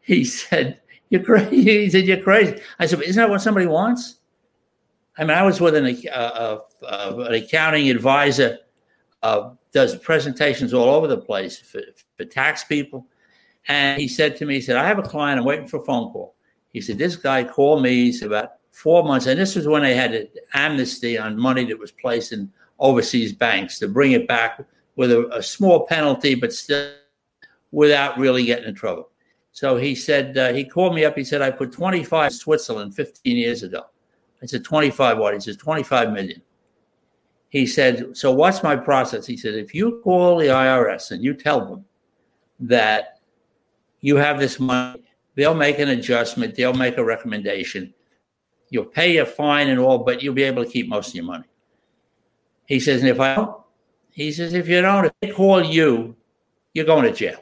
He 0.00 0.24
said, 0.24 0.80
You're 1.10 1.22
crazy. 1.22 1.62
He 1.62 1.90
said, 1.90 2.06
You're 2.06 2.22
crazy. 2.22 2.60
I 2.78 2.86
said, 2.86 3.02
Isn't 3.02 3.20
that 3.20 3.30
what 3.30 3.42
somebody 3.42 3.66
wants? 3.66 4.16
I 5.18 5.22
mean, 5.22 5.36
I 5.36 5.42
was 5.42 5.60
with 5.60 5.74
an, 5.74 5.84
uh, 5.84 6.10
uh, 6.14 6.60
uh, 6.86 7.24
an 7.26 7.34
accounting 7.34 7.90
advisor, 7.90 8.58
uh, 9.22 9.50
does 9.72 9.96
presentations 9.96 10.72
all 10.72 10.88
over 10.88 11.06
the 11.06 11.18
place 11.18 11.58
for, 11.58 11.80
for 12.16 12.24
tax 12.24 12.64
people. 12.64 13.06
And 13.66 14.00
he 14.00 14.08
said 14.08 14.36
to 14.36 14.46
me, 14.46 14.54
He 14.54 14.60
said, 14.60 14.76
I 14.76 14.86
have 14.86 14.98
a 14.98 15.02
client, 15.02 15.38
I'm 15.38 15.44
waiting 15.44 15.68
for 15.68 15.78
a 15.78 15.84
phone 15.84 16.10
call. 16.12 16.34
He 16.72 16.80
said, 16.80 16.98
This 16.98 17.16
guy 17.16 17.44
called 17.44 17.82
me. 17.82 18.04
He's 18.04 18.22
about 18.22 18.52
four 18.70 19.02
months. 19.04 19.26
And 19.26 19.38
this 19.38 19.56
was 19.56 19.66
when 19.66 19.82
they 19.82 19.94
had 19.94 20.14
an 20.14 20.28
amnesty 20.54 21.18
on 21.18 21.38
money 21.38 21.64
that 21.64 21.78
was 21.78 21.92
placed 21.92 22.32
in 22.32 22.50
overseas 22.78 23.32
banks 23.32 23.78
to 23.80 23.88
bring 23.88 24.12
it 24.12 24.28
back 24.28 24.60
with 24.96 25.10
a, 25.10 25.28
a 25.34 25.42
small 25.42 25.86
penalty, 25.86 26.34
but 26.34 26.52
still 26.52 26.92
without 27.72 28.18
really 28.18 28.44
getting 28.44 28.68
in 28.68 28.74
trouble. 28.74 29.10
So 29.52 29.76
he 29.76 29.94
said, 29.94 30.38
uh, 30.38 30.52
he 30.52 30.64
called 30.64 30.94
me 30.94 31.04
up. 31.04 31.16
He 31.16 31.24
said, 31.24 31.42
I 31.42 31.50
put 31.50 31.72
25 31.72 32.30
in 32.30 32.38
Switzerland 32.38 32.94
15 32.94 33.36
years 33.36 33.64
ago. 33.64 33.86
I 34.42 34.46
said, 34.46 34.64
25 34.64 35.18
what? 35.18 35.34
He 35.34 35.40
says, 35.40 35.56
25 35.56 36.12
million. 36.12 36.40
He 37.50 37.66
said, 37.66 38.16
so 38.16 38.30
what's 38.30 38.62
my 38.62 38.76
process? 38.76 39.26
He 39.26 39.36
said, 39.36 39.54
if 39.54 39.74
you 39.74 40.00
call 40.04 40.38
the 40.38 40.46
IRS 40.46 41.10
and 41.12 41.22
you 41.22 41.34
tell 41.34 41.64
them 41.64 41.84
that 42.60 43.20
you 44.00 44.16
have 44.16 44.38
this 44.38 44.60
money, 44.60 45.02
they'll 45.34 45.54
make 45.54 45.78
an 45.78 45.88
adjustment, 45.88 46.54
they'll 46.54 46.74
make 46.74 46.98
a 46.98 47.04
recommendation. 47.04 47.94
You'll 48.70 48.84
pay 48.84 49.16
a 49.16 49.26
fine 49.26 49.68
and 49.68 49.80
all, 49.80 49.98
but 49.98 50.22
you'll 50.22 50.34
be 50.34 50.42
able 50.42 50.62
to 50.64 50.70
keep 50.70 50.88
most 50.88 51.08
of 51.08 51.14
your 51.14 51.24
money. 51.24 51.46
He 52.66 52.80
says, 52.80 53.00
and 53.00 53.08
if 53.08 53.18
I 53.18 53.36
don't, 53.36 53.56
he 54.10 54.30
says, 54.30 54.52
if 54.52 54.68
you 54.68 54.82
don't, 54.82 55.06
if 55.06 55.12
they 55.22 55.30
call 55.30 55.64
you, 55.64 56.16
you're 56.74 56.84
going 56.84 57.04
to 57.04 57.12
jail. 57.12 57.38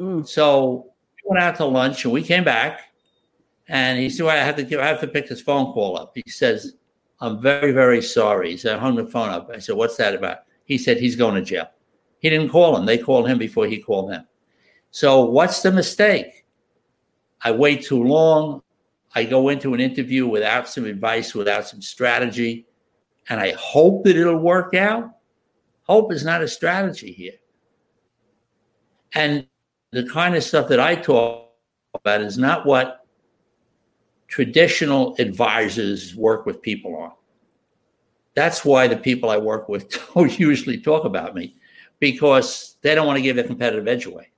Mm. 0.00 0.26
So 0.26 0.92
we 1.16 1.28
went 1.28 1.42
out 1.42 1.56
to 1.56 1.66
lunch 1.66 2.04
and 2.04 2.14
we 2.14 2.22
came 2.22 2.44
back 2.44 2.80
and 3.68 3.98
he 3.98 4.08
said, 4.08 4.24
well, 4.24 4.36
I 4.36 4.44
have 4.44 4.56
to 4.56 4.62
give, 4.62 4.80
I 4.80 4.86
have 4.86 5.00
to 5.00 5.06
pick 5.06 5.28
this 5.28 5.42
phone 5.42 5.72
call 5.72 5.98
up. 5.98 6.12
He 6.14 6.30
says, 6.30 6.76
I'm 7.20 7.40
very, 7.40 7.72
very 7.72 8.02
sorry. 8.02 8.56
Said, 8.56 8.76
I 8.76 8.78
hung 8.78 8.96
the 8.96 9.06
phone 9.06 9.30
up. 9.30 9.50
I 9.52 9.58
said, 9.58 9.76
what's 9.76 9.96
that 9.96 10.14
about? 10.14 10.38
He 10.64 10.78
said, 10.78 10.98
he's 10.98 11.16
going 11.16 11.34
to 11.34 11.42
jail. 11.42 11.68
He 12.18 12.30
didn't 12.30 12.50
call 12.50 12.76
him. 12.76 12.86
They 12.86 12.98
called 12.98 13.28
him 13.28 13.38
before 13.38 13.66
he 13.66 13.78
called 13.78 14.10
them. 14.10 14.26
So 14.90 15.24
what's 15.24 15.62
the 15.62 15.72
mistake? 15.72 16.46
I 17.42 17.50
wait 17.52 17.84
too 17.84 18.02
long. 18.02 18.62
I 19.14 19.24
go 19.24 19.48
into 19.48 19.74
an 19.74 19.80
interview 19.80 20.26
without 20.26 20.68
some 20.68 20.86
advice, 20.86 21.34
without 21.34 21.68
some 21.68 21.80
strategy, 21.80 22.66
and 23.28 23.38
I 23.40 23.52
hope 23.52 24.04
that 24.04 24.16
it'll 24.16 24.36
work 24.36 24.74
out. 24.74 25.10
Hope 25.84 26.12
is 26.12 26.24
not 26.24 26.42
a 26.42 26.48
strategy 26.48 27.12
here. 27.12 27.34
And 29.14 29.46
the 29.92 30.04
kind 30.06 30.34
of 30.34 30.42
stuff 30.42 30.68
that 30.68 30.80
I 30.80 30.96
talk 30.96 31.50
about 31.94 32.22
is 32.22 32.38
not 32.38 32.66
what 32.66 33.03
traditional 34.28 35.14
advisors 35.18 36.14
work 36.14 36.46
with 36.46 36.62
people 36.62 36.96
on. 36.96 37.12
That's 38.34 38.64
why 38.64 38.88
the 38.88 38.96
people 38.96 39.30
I 39.30 39.36
work 39.36 39.68
with 39.68 39.96
don't 40.14 40.38
usually 40.38 40.80
talk 40.80 41.04
about 41.04 41.34
me 41.34 41.54
because 42.00 42.76
they 42.82 42.94
don't 42.94 43.06
want 43.06 43.16
to 43.16 43.22
give 43.22 43.36
their 43.36 43.46
competitive 43.46 43.86
edge 43.86 44.06
away. 44.06 44.30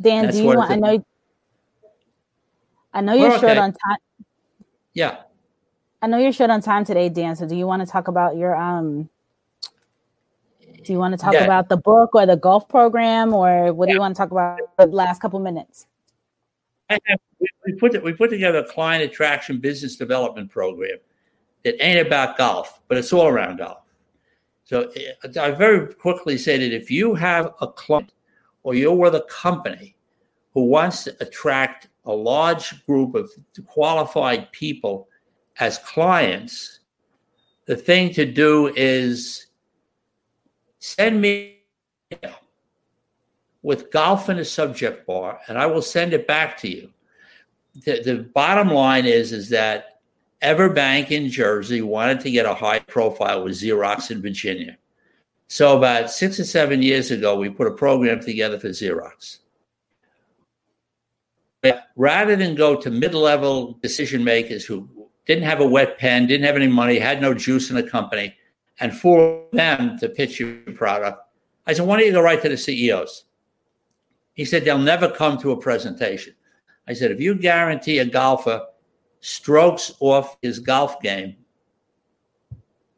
Dan, 0.00 0.30
do 0.30 0.38
you 0.38 0.44
want? 0.44 0.70
I 0.70 0.76
know. 0.76 1.04
I 2.92 3.00
know 3.00 3.14
you're 3.14 3.38
short 3.38 3.56
on 3.56 3.72
time. 3.72 3.98
Yeah. 4.92 5.18
I 6.02 6.06
know 6.06 6.18
you're 6.18 6.32
short 6.32 6.50
on 6.50 6.60
time 6.60 6.84
today, 6.84 7.08
Dan. 7.08 7.34
So, 7.36 7.48
do 7.48 7.56
you 7.56 7.66
want 7.66 7.84
to 7.84 7.90
talk 7.90 8.08
about 8.08 8.36
your 8.36 8.54
um? 8.54 9.08
Do 10.84 10.92
you 10.92 10.98
want 10.98 11.12
to 11.12 11.18
talk 11.18 11.32
yeah. 11.32 11.44
about 11.44 11.68
the 11.68 11.76
book 11.76 12.14
or 12.14 12.26
the 12.26 12.36
golf 12.36 12.68
program, 12.68 13.34
or 13.34 13.72
what 13.72 13.88
yeah. 13.88 13.92
do 13.92 13.96
you 13.96 14.00
want 14.00 14.14
to 14.14 14.18
talk 14.18 14.30
about 14.30 14.60
the 14.78 14.86
last 14.86 15.20
couple 15.20 15.40
minutes? 15.40 15.86
We, 17.64 17.72
put 17.78 18.02
we 18.02 18.12
put 18.12 18.30
together 18.30 18.58
a 18.58 18.64
client 18.64 19.02
attraction 19.02 19.58
business 19.58 19.96
development 19.96 20.50
program 20.50 20.98
that 21.64 21.84
ain't 21.84 22.06
about 22.06 22.38
golf, 22.38 22.80
but 22.88 22.96
it's 22.96 23.12
all 23.12 23.26
around 23.26 23.58
golf. 23.58 23.78
So 24.64 24.90
eh, 24.96 25.12
I 25.40 25.50
very 25.50 25.92
quickly 25.94 26.38
say 26.38 26.58
that 26.58 26.74
if 26.74 26.90
you 26.90 27.14
have 27.14 27.54
a 27.60 27.68
client 27.68 28.12
or 28.62 28.74
you're 28.74 28.94
with 28.94 29.14
a 29.14 29.22
company 29.22 29.96
who 30.54 30.64
wants 30.64 31.04
to 31.04 31.16
attract 31.20 31.88
a 32.04 32.12
large 32.12 32.84
group 32.86 33.14
of 33.14 33.30
qualified 33.66 34.50
people 34.52 35.08
as 35.58 35.78
clients, 35.78 36.80
the 37.66 37.76
thing 37.76 38.12
to 38.14 38.24
do 38.24 38.72
is 38.76 39.46
send 40.78 41.20
me 41.20 41.58
with 43.66 43.90
golf 43.90 44.28
in 44.28 44.36
the 44.36 44.44
subject 44.44 45.04
bar, 45.08 45.40
and 45.48 45.58
I 45.58 45.66
will 45.66 45.82
send 45.82 46.12
it 46.12 46.28
back 46.28 46.56
to 46.58 46.68
you. 46.68 46.88
The, 47.84 48.00
the 48.00 48.14
bottom 48.32 48.68
line 48.68 49.06
is, 49.06 49.32
is 49.32 49.48
that 49.48 49.98
Everbank 50.40 51.10
in 51.10 51.28
Jersey 51.28 51.82
wanted 51.82 52.20
to 52.20 52.30
get 52.30 52.46
a 52.46 52.54
high 52.54 52.78
profile 52.78 53.42
with 53.42 53.54
Xerox 53.54 54.12
in 54.12 54.22
Virginia. 54.22 54.78
So 55.48 55.76
about 55.76 56.12
six 56.12 56.38
or 56.38 56.44
seven 56.44 56.80
years 56.80 57.10
ago, 57.10 57.34
we 57.34 57.50
put 57.50 57.66
a 57.66 57.72
program 57.72 58.20
together 58.20 58.56
for 58.56 58.68
Xerox. 58.68 59.38
Rather 61.96 62.36
than 62.36 62.54
go 62.54 62.80
to 62.80 62.88
mid-level 62.88 63.80
decision 63.82 64.22
makers 64.22 64.64
who 64.64 64.88
didn't 65.26 65.42
have 65.42 65.58
a 65.58 65.66
wet 65.66 65.98
pen, 65.98 66.28
didn't 66.28 66.46
have 66.46 66.54
any 66.54 66.68
money, 66.68 67.00
had 67.00 67.20
no 67.20 67.34
juice 67.34 67.68
in 67.70 67.74
the 67.74 67.82
company, 67.82 68.32
and 68.78 68.96
for 68.96 69.42
them 69.52 69.98
to 69.98 70.08
pitch 70.08 70.38
your 70.38 70.54
product, 70.76 71.18
I 71.66 71.72
said, 71.72 71.84
why 71.84 71.96
don't 71.96 72.06
you 72.06 72.12
go 72.12 72.22
right 72.22 72.40
to 72.40 72.48
the 72.48 72.56
CEOs? 72.56 73.24
He 74.36 74.44
said, 74.44 74.64
they'll 74.64 74.78
never 74.78 75.10
come 75.10 75.38
to 75.38 75.52
a 75.52 75.56
presentation. 75.56 76.34
I 76.86 76.92
said, 76.92 77.10
if 77.10 77.20
you 77.20 77.34
guarantee 77.34 77.98
a 77.98 78.04
golfer 78.04 78.64
strokes 79.20 79.92
off 79.98 80.36
his 80.42 80.60
golf 80.60 81.00
game, 81.00 81.36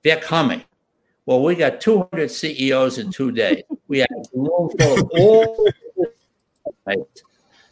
they're 0.02 0.20
coming. 0.20 0.62
Well, 1.26 1.42
we 1.42 1.54
got 1.54 1.80
200 1.80 2.30
CEOs 2.30 2.98
in 2.98 3.10
two 3.10 3.30
days. 3.30 3.62
We 3.86 3.98
had 4.00 4.08
room 4.34 4.70
full 4.78 5.10
all. 5.16 5.68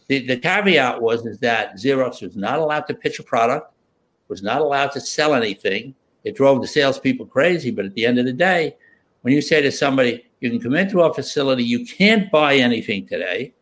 The, 0.08 0.26
the 0.26 0.36
caveat 0.36 1.02
was 1.02 1.26
is 1.26 1.38
that 1.40 1.74
Xerox 1.74 2.22
was 2.22 2.36
not 2.36 2.60
allowed 2.60 2.86
to 2.86 2.94
pitch 2.94 3.18
a 3.18 3.24
product, 3.24 3.72
was 4.28 4.42
not 4.42 4.60
allowed 4.60 4.92
to 4.92 5.00
sell 5.00 5.34
anything. 5.34 5.94
It 6.22 6.36
drove 6.36 6.60
the 6.60 6.68
salespeople 6.68 7.26
crazy. 7.26 7.70
But 7.70 7.86
at 7.86 7.94
the 7.94 8.06
end 8.06 8.18
of 8.18 8.26
the 8.26 8.32
day, 8.32 8.76
when 9.22 9.34
you 9.34 9.40
say 9.40 9.60
to 9.62 9.72
somebody, 9.72 10.25
you 10.40 10.50
can 10.50 10.60
come 10.60 10.74
into 10.74 11.00
our 11.00 11.12
facility, 11.12 11.64
you 11.64 11.84
can't 11.86 12.30
buy 12.30 12.56
anything 12.56 13.06
today. 13.06 13.54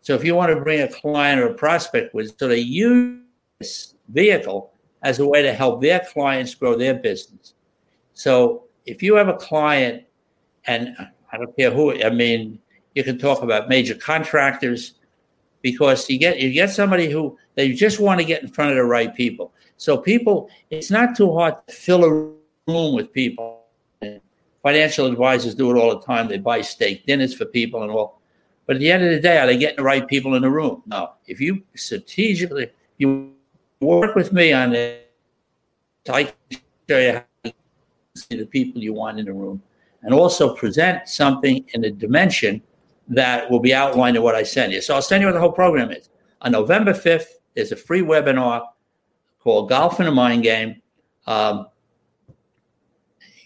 So 0.00 0.14
if 0.14 0.24
you 0.24 0.34
want 0.34 0.52
to 0.52 0.60
bring 0.60 0.80
a 0.82 0.88
client 0.88 1.40
or 1.40 1.48
a 1.48 1.54
prospect 1.54 2.14
with, 2.14 2.38
so 2.38 2.48
they 2.48 2.58
use 2.58 3.20
this 3.58 3.94
vehicle 4.08 4.72
as 5.02 5.18
a 5.18 5.26
way 5.26 5.42
to 5.42 5.52
help 5.52 5.82
their 5.82 6.00
clients 6.00 6.54
grow 6.54 6.76
their 6.76 6.94
business. 6.94 7.54
So 8.12 8.64
if 8.84 9.02
you 9.02 9.14
have 9.14 9.28
a 9.28 9.34
client, 9.34 10.04
and 10.66 10.96
I 11.32 11.36
don't 11.36 11.56
care 11.56 11.70
who, 11.70 11.92
I 12.02 12.10
mean, 12.10 12.58
you 12.94 13.04
can 13.04 13.18
talk 13.18 13.42
about 13.42 13.68
major 13.68 13.94
contractors 13.94 14.94
because 15.62 16.08
you 16.08 16.18
get 16.18 16.38
you 16.38 16.52
get 16.52 16.70
somebody 16.70 17.10
who 17.10 17.36
they 17.56 17.72
just 17.72 17.98
want 18.00 18.20
to 18.20 18.24
get 18.24 18.42
in 18.42 18.48
front 18.48 18.70
of 18.70 18.76
the 18.76 18.84
right 18.84 19.14
people. 19.14 19.52
So 19.76 19.98
people, 19.98 20.48
it's 20.70 20.90
not 20.90 21.16
too 21.16 21.32
hard 21.34 21.54
to 21.66 21.74
fill 21.74 22.04
a 22.04 22.10
room 22.10 22.94
with 22.94 23.12
people. 23.12 23.64
Financial 24.66 25.06
advisors 25.06 25.54
do 25.54 25.70
it 25.70 25.78
all 25.78 25.96
the 25.96 26.04
time. 26.04 26.26
They 26.26 26.38
buy 26.38 26.60
steak 26.60 27.06
dinners 27.06 27.32
for 27.32 27.44
people 27.44 27.84
and 27.84 27.92
all. 27.92 28.20
But 28.66 28.74
at 28.74 28.80
the 28.80 28.90
end 28.90 29.04
of 29.04 29.10
the 29.12 29.20
day, 29.20 29.38
are 29.38 29.46
they 29.46 29.56
getting 29.56 29.76
the 29.76 29.84
right 29.84 30.04
people 30.08 30.34
in 30.34 30.42
the 30.42 30.50
room? 30.50 30.82
No. 30.86 31.12
If 31.28 31.40
you 31.40 31.62
strategically 31.76 32.72
you 32.98 33.32
work 33.78 34.16
with 34.16 34.32
me 34.32 34.52
on 34.52 34.74
it, 34.74 35.14
I 36.08 36.24
can 36.24 36.60
show 36.90 36.98
you 36.98 37.12
how 37.12 37.24
to 37.44 37.52
see 38.16 38.38
the 38.38 38.46
people 38.46 38.82
you 38.82 38.92
want 38.92 39.20
in 39.20 39.26
the 39.26 39.32
room, 39.32 39.62
and 40.02 40.12
also 40.12 40.56
present 40.56 41.08
something 41.08 41.64
in 41.74 41.84
a 41.84 41.90
dimension 41.92 42.60
that 43.06 43.48
will 43.48 43.60
be 43.60 43.72
outlined 43.72 44.16
in 44.16 44.24
what 44.24 44.34
I 44.34 44.42
send 44.42 44.72
you. 44.72 44.80
So 44.80 44.96
I'll 44.96 45.00
send 45.00 45.20
you 45.20 45.28
what 45.28 45.34
the 45.34 45.40
whole 45.40 45.52
program 45.52 45.92
is. 45.92 46.08
On 46.42 46.50
November 46.50 46.92
5th, 46.92 47.38
there's 47.54 47.70
a 47.70 47.76
free 47.76 48.02
webinar 48.02 48.64
called 49.38 49.68
Golf 49.68 50.00
in 50.00 50.08
a 50.08 50.10
Mind 50.10 50.42
Game. 50.42 50.82
Um, 51.28 51.68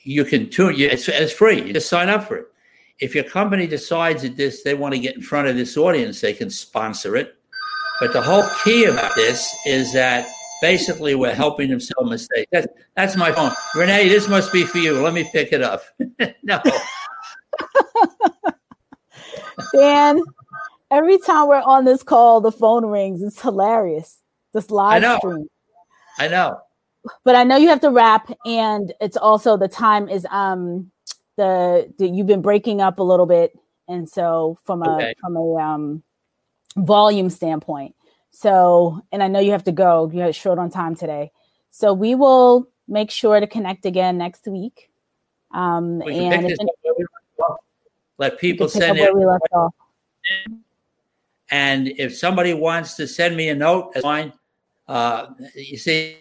you 0.02 0.24
can 0.24 0.48
tune 0.50 0.76
you, 0.76 0.88
it's, 0.88 1.08
it's 1.08 1.32
free. 1.32 1.62
You 1.62 1.72
just 1.72 1.88
sign 1.88 2.08
up 2.08 2.24
for 2.24 2.36
it. 2.36 2.46
If 3.00 3.14
your 3.14 3.24
company 3.24 3.66
decides 3.66 4.22
that 4.22 4.36
this 4.36 4.62
they 4.62 4.74
want 4.74 4.94
to 4.94 5.00
get 5.00 5.16
in 5.16 5.22
front 5.22 5.48
of 5.48 5.56
this 5.56 5.76
audience, 5.76 6.20
they 6.20 6.34
can 6.34 6.50
sponsor 6.50 7.16
it. 7.16 7.36
But 7.98 8.12
the 8.12 8.22
whole 8.22 8.44
key 8.64 8.84
about 8.84 9.14
this 9.14 9.54
is 9.66 9.92
that 9.92 10.26
basically 10.60 11.14
we're 11.14 11.34
helping 11.34 11.70
them 11.70 11.80
sell 11.80 12.04
mistakes. 12.04 12.48
That's, 12.52 12.66
that's 12.94 13.16
my 13.16 13.32
phone. 13.32 13.52
Renee, 13.74 14.08
this 14.08 14.28
must 14.28 14.52
be 14.52 14.64
for 14.64 14.78
you. 14.78 15.00
Let 15.00 15.14
me 15.14 15.28
pick 15.30 15.52
it 15.52 15.62
up. 15.62 15.82
no. 16.42 16.60
Dan, 19.74 20.22
every 20.90 21.18
time 21.18 21.48
we're 21.48 21.62
on 21.62 21.84
this 21.84 22.02
call, 22.02 22.40
the 22.40 22.52
phone 22.52 22.86
rings. 22.86 23.22
It's 23.22 23.40
hilarious. 23.40 24.18
This 24.52 24.70
live 24.70 24.96
I 24.96 24.98
know. 24.98 25.18
stream. 25.18 25.48
I 26.18 26.28
know. 26.28 26.60
But 27.24 27.34
I 27.34 27.44
know 27.44 27.56
you 27.56 27.68
have 27.68 27.80
to 27.80 27.90
wrap, 27.90 28.30
and 28.44 28.92
it's 29.00 29.16
also 29.16 29.56
the 29.56 29.68
time 29.68 30.08
is 30.08 30.26
um 30.30 30.90
the, 31.36 31.92
the 31.98 32.08
you've 32.08 32.26
been 32.26 32.42
breaking 32.42 32.80
up 32.80 32.98
a 32.98 33.02
little 33.02 33.26
bit, 33.26 33.58
and 33.88 34.08
so 34.08 34.58
from 34.64 34.82
a 34.82 34.96
okay. 34.96 35.14
from 35.20 35.36
a 35.36 35.54
um 35.56 36.02
volume 36.76 37.30
standpoint. 37.30 37.94
So, 38.30 39.00
and 39.12 39.22
I 39.22 39.28
know 39.28 39.40
you 39.40 39.50
have 39.50 39.64
to 39.64 39.72
go, 39.72 40.10
you're 40.12 40.32
short 40.32 40.58
on 40.58 40.70
time 40.70 40.94
today. 40.94 41.32
So 41.70 41.92
we 41.92 42.14
will 42.14 42.68
make 42.86 43.10
sure 43.10 43.40
to 43.40 43.46
connect 43.46 43.86
again 43.86 44.18
next 44.18 44.46
week. 44.46 44.90
Um, 45.52 45.98
we 45.98 46.14
and 46.14 46.50
if 46.50 46.58
let 48.18 48.38
people 48.38 48.68
send 48.68 48.98
in. 48.98 50.62
And 51.50 51.88
if 51.88 52.16
somebody 52.16 52.54
wants 52.54 52.94
to 52.96 53.08
send 53.08 53.36
me 53.36 53.48
a 53.48 53.54
note, 53.54 53.94
that's 53.94 54.04
fine. 54.04 54.32
Uh, 54.86 55.26
you 55.54 55.76
see, 55.76 56.16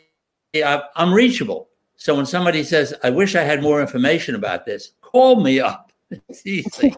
I'm 0.56 1.14
reachable. 1.14 1.70
So 1.96 2.16
when 2.16 2.26
somebody 2.26 2.64
says, 2.64 2.94
I 3.04 3.10
wish 3.10 3.36
I 3.36 3.44
had 3.44 3.62
more 3.62 3.82
information 3.82 4.36
about 4.36 4.66
this, 4.66 4.94
call 5.02 5.42
me 5.42 5.60
up. 5.60 5.92
It's 6.28 6.44
easy. 6.44 6.96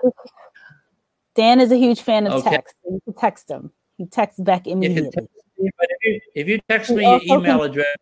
Dan 1.35 1.59
is 1.59 1.69
a 1.69 1.75
huge 1.75 1.99
fan 1.99 2.27
of 2.27 2.33
okay. 2.45 2.51
text. 2.51 2.75
You 2.85 3.01
can 3.03 3.13
text 3.13 3.51
him. 3.51 3.71
He 3.97 4.05
texts 4.05 4.39
back 4.39 4.67
immediately. 4.67 5.11
Text 5.11 5.27
me, 5.57 5.69
if 5.79 6.05
you, 6.05 6.19
if 6.33 6.47
you 6.47 6.61
text 6.69 6.91
me 6.91 7.03
your 7.03 7.19
email 7.23 7.59
can, 7.59 7.69
address, 7.71 7.95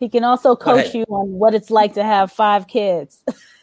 he 0.00 0.08
can 0.08 0.24
also 0.24 0.56
coach 0.56 0.94
you 0.94 1.04
on 1.04 1.30
what 1.32 1.54
it's 1.54 1.70
like 1.70 1.92
to 1.94 2.02
have 2.02 2.32
five 2.32 2.66
kids. 2.66 3.22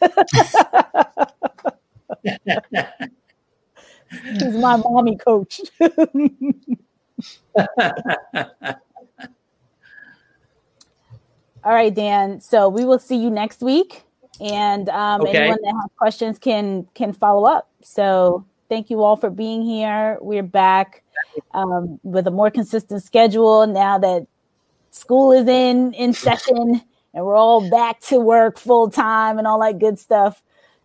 He's 4.10 4.54
my 4.54 4.76
mommy 4.76 5.16
coach. 5.16 5.60
All 11.64 11.67
right, 11.78 11.94
Dan. 11.94 12.40
So 12.40 12.68
we 12.68 12.84
will 12.84 12.98
see 12.98 13.16
you 13.16 13.30
next 13.30 13.62
week, 13.62 14.02
and 14.40 14.88
um, 14.88 15.22
okay. 15.22 15.38
anyone 15.38 15.58
that 15.62 15.74
has 15.74 15.90
questions 15.96 16.38
can 16.38 16.86
can 16.94 17.12
follow 17.12 17.48
up. 17.48 17.70
So 17.82 18.44
thank 18.68 18.90
you 18.90 19.02
all 19.02 19.16
for 19.16 19.30
being 19.30 19.62
here. 19.62 20.18
We're 20.20 20.42
back 20.42 21.04
um, 21.52 22.00
with 22.02 22.26
a 22.26 22.30
more 22.30 22.50
consistent 22.50 23.02
schedule 23.02 23.66
now 23.66 23.98
that 23.98 24.26
school 24.90 25.32
is 25.32 25.46
in 25.46 25.94
in 25.94 26.12
session 26.12 26.82
and 27.14 27.24
we're 27.24 27.36
all 27.36 27.68
back 27.70 28.00
to 28.00 28.18
work 28.18 28.58
full 28.58 28.90
time 28.90 29.38
and 29.38 29.46
all 29.46 29.60
that 29.60 29.78
good 29.78 29.98
stuff. 29.98 30.42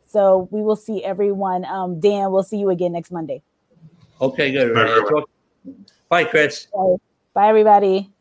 So 0.07 0.47
we 0.51 0.61
will 0.61 0.75
see 0.75 1.03
everyone. 1.03 1.65
Um, 1.65 1.99
Dan, 1.99 2.31
we'll 2.31 2.43
see 2.43 2.57
you 2.57 2.69
again 2.69 2.91
next 2.91 3.11
Monday. 3.11 3.41
Okay, 4.21 4.51
good. 4.51 4.75
Bye, 6.09 6.23
Chris. 6.25 6.67
Bye, 6.67 6.95
Bye 7.33 7.49
everybody. 7.49 8.12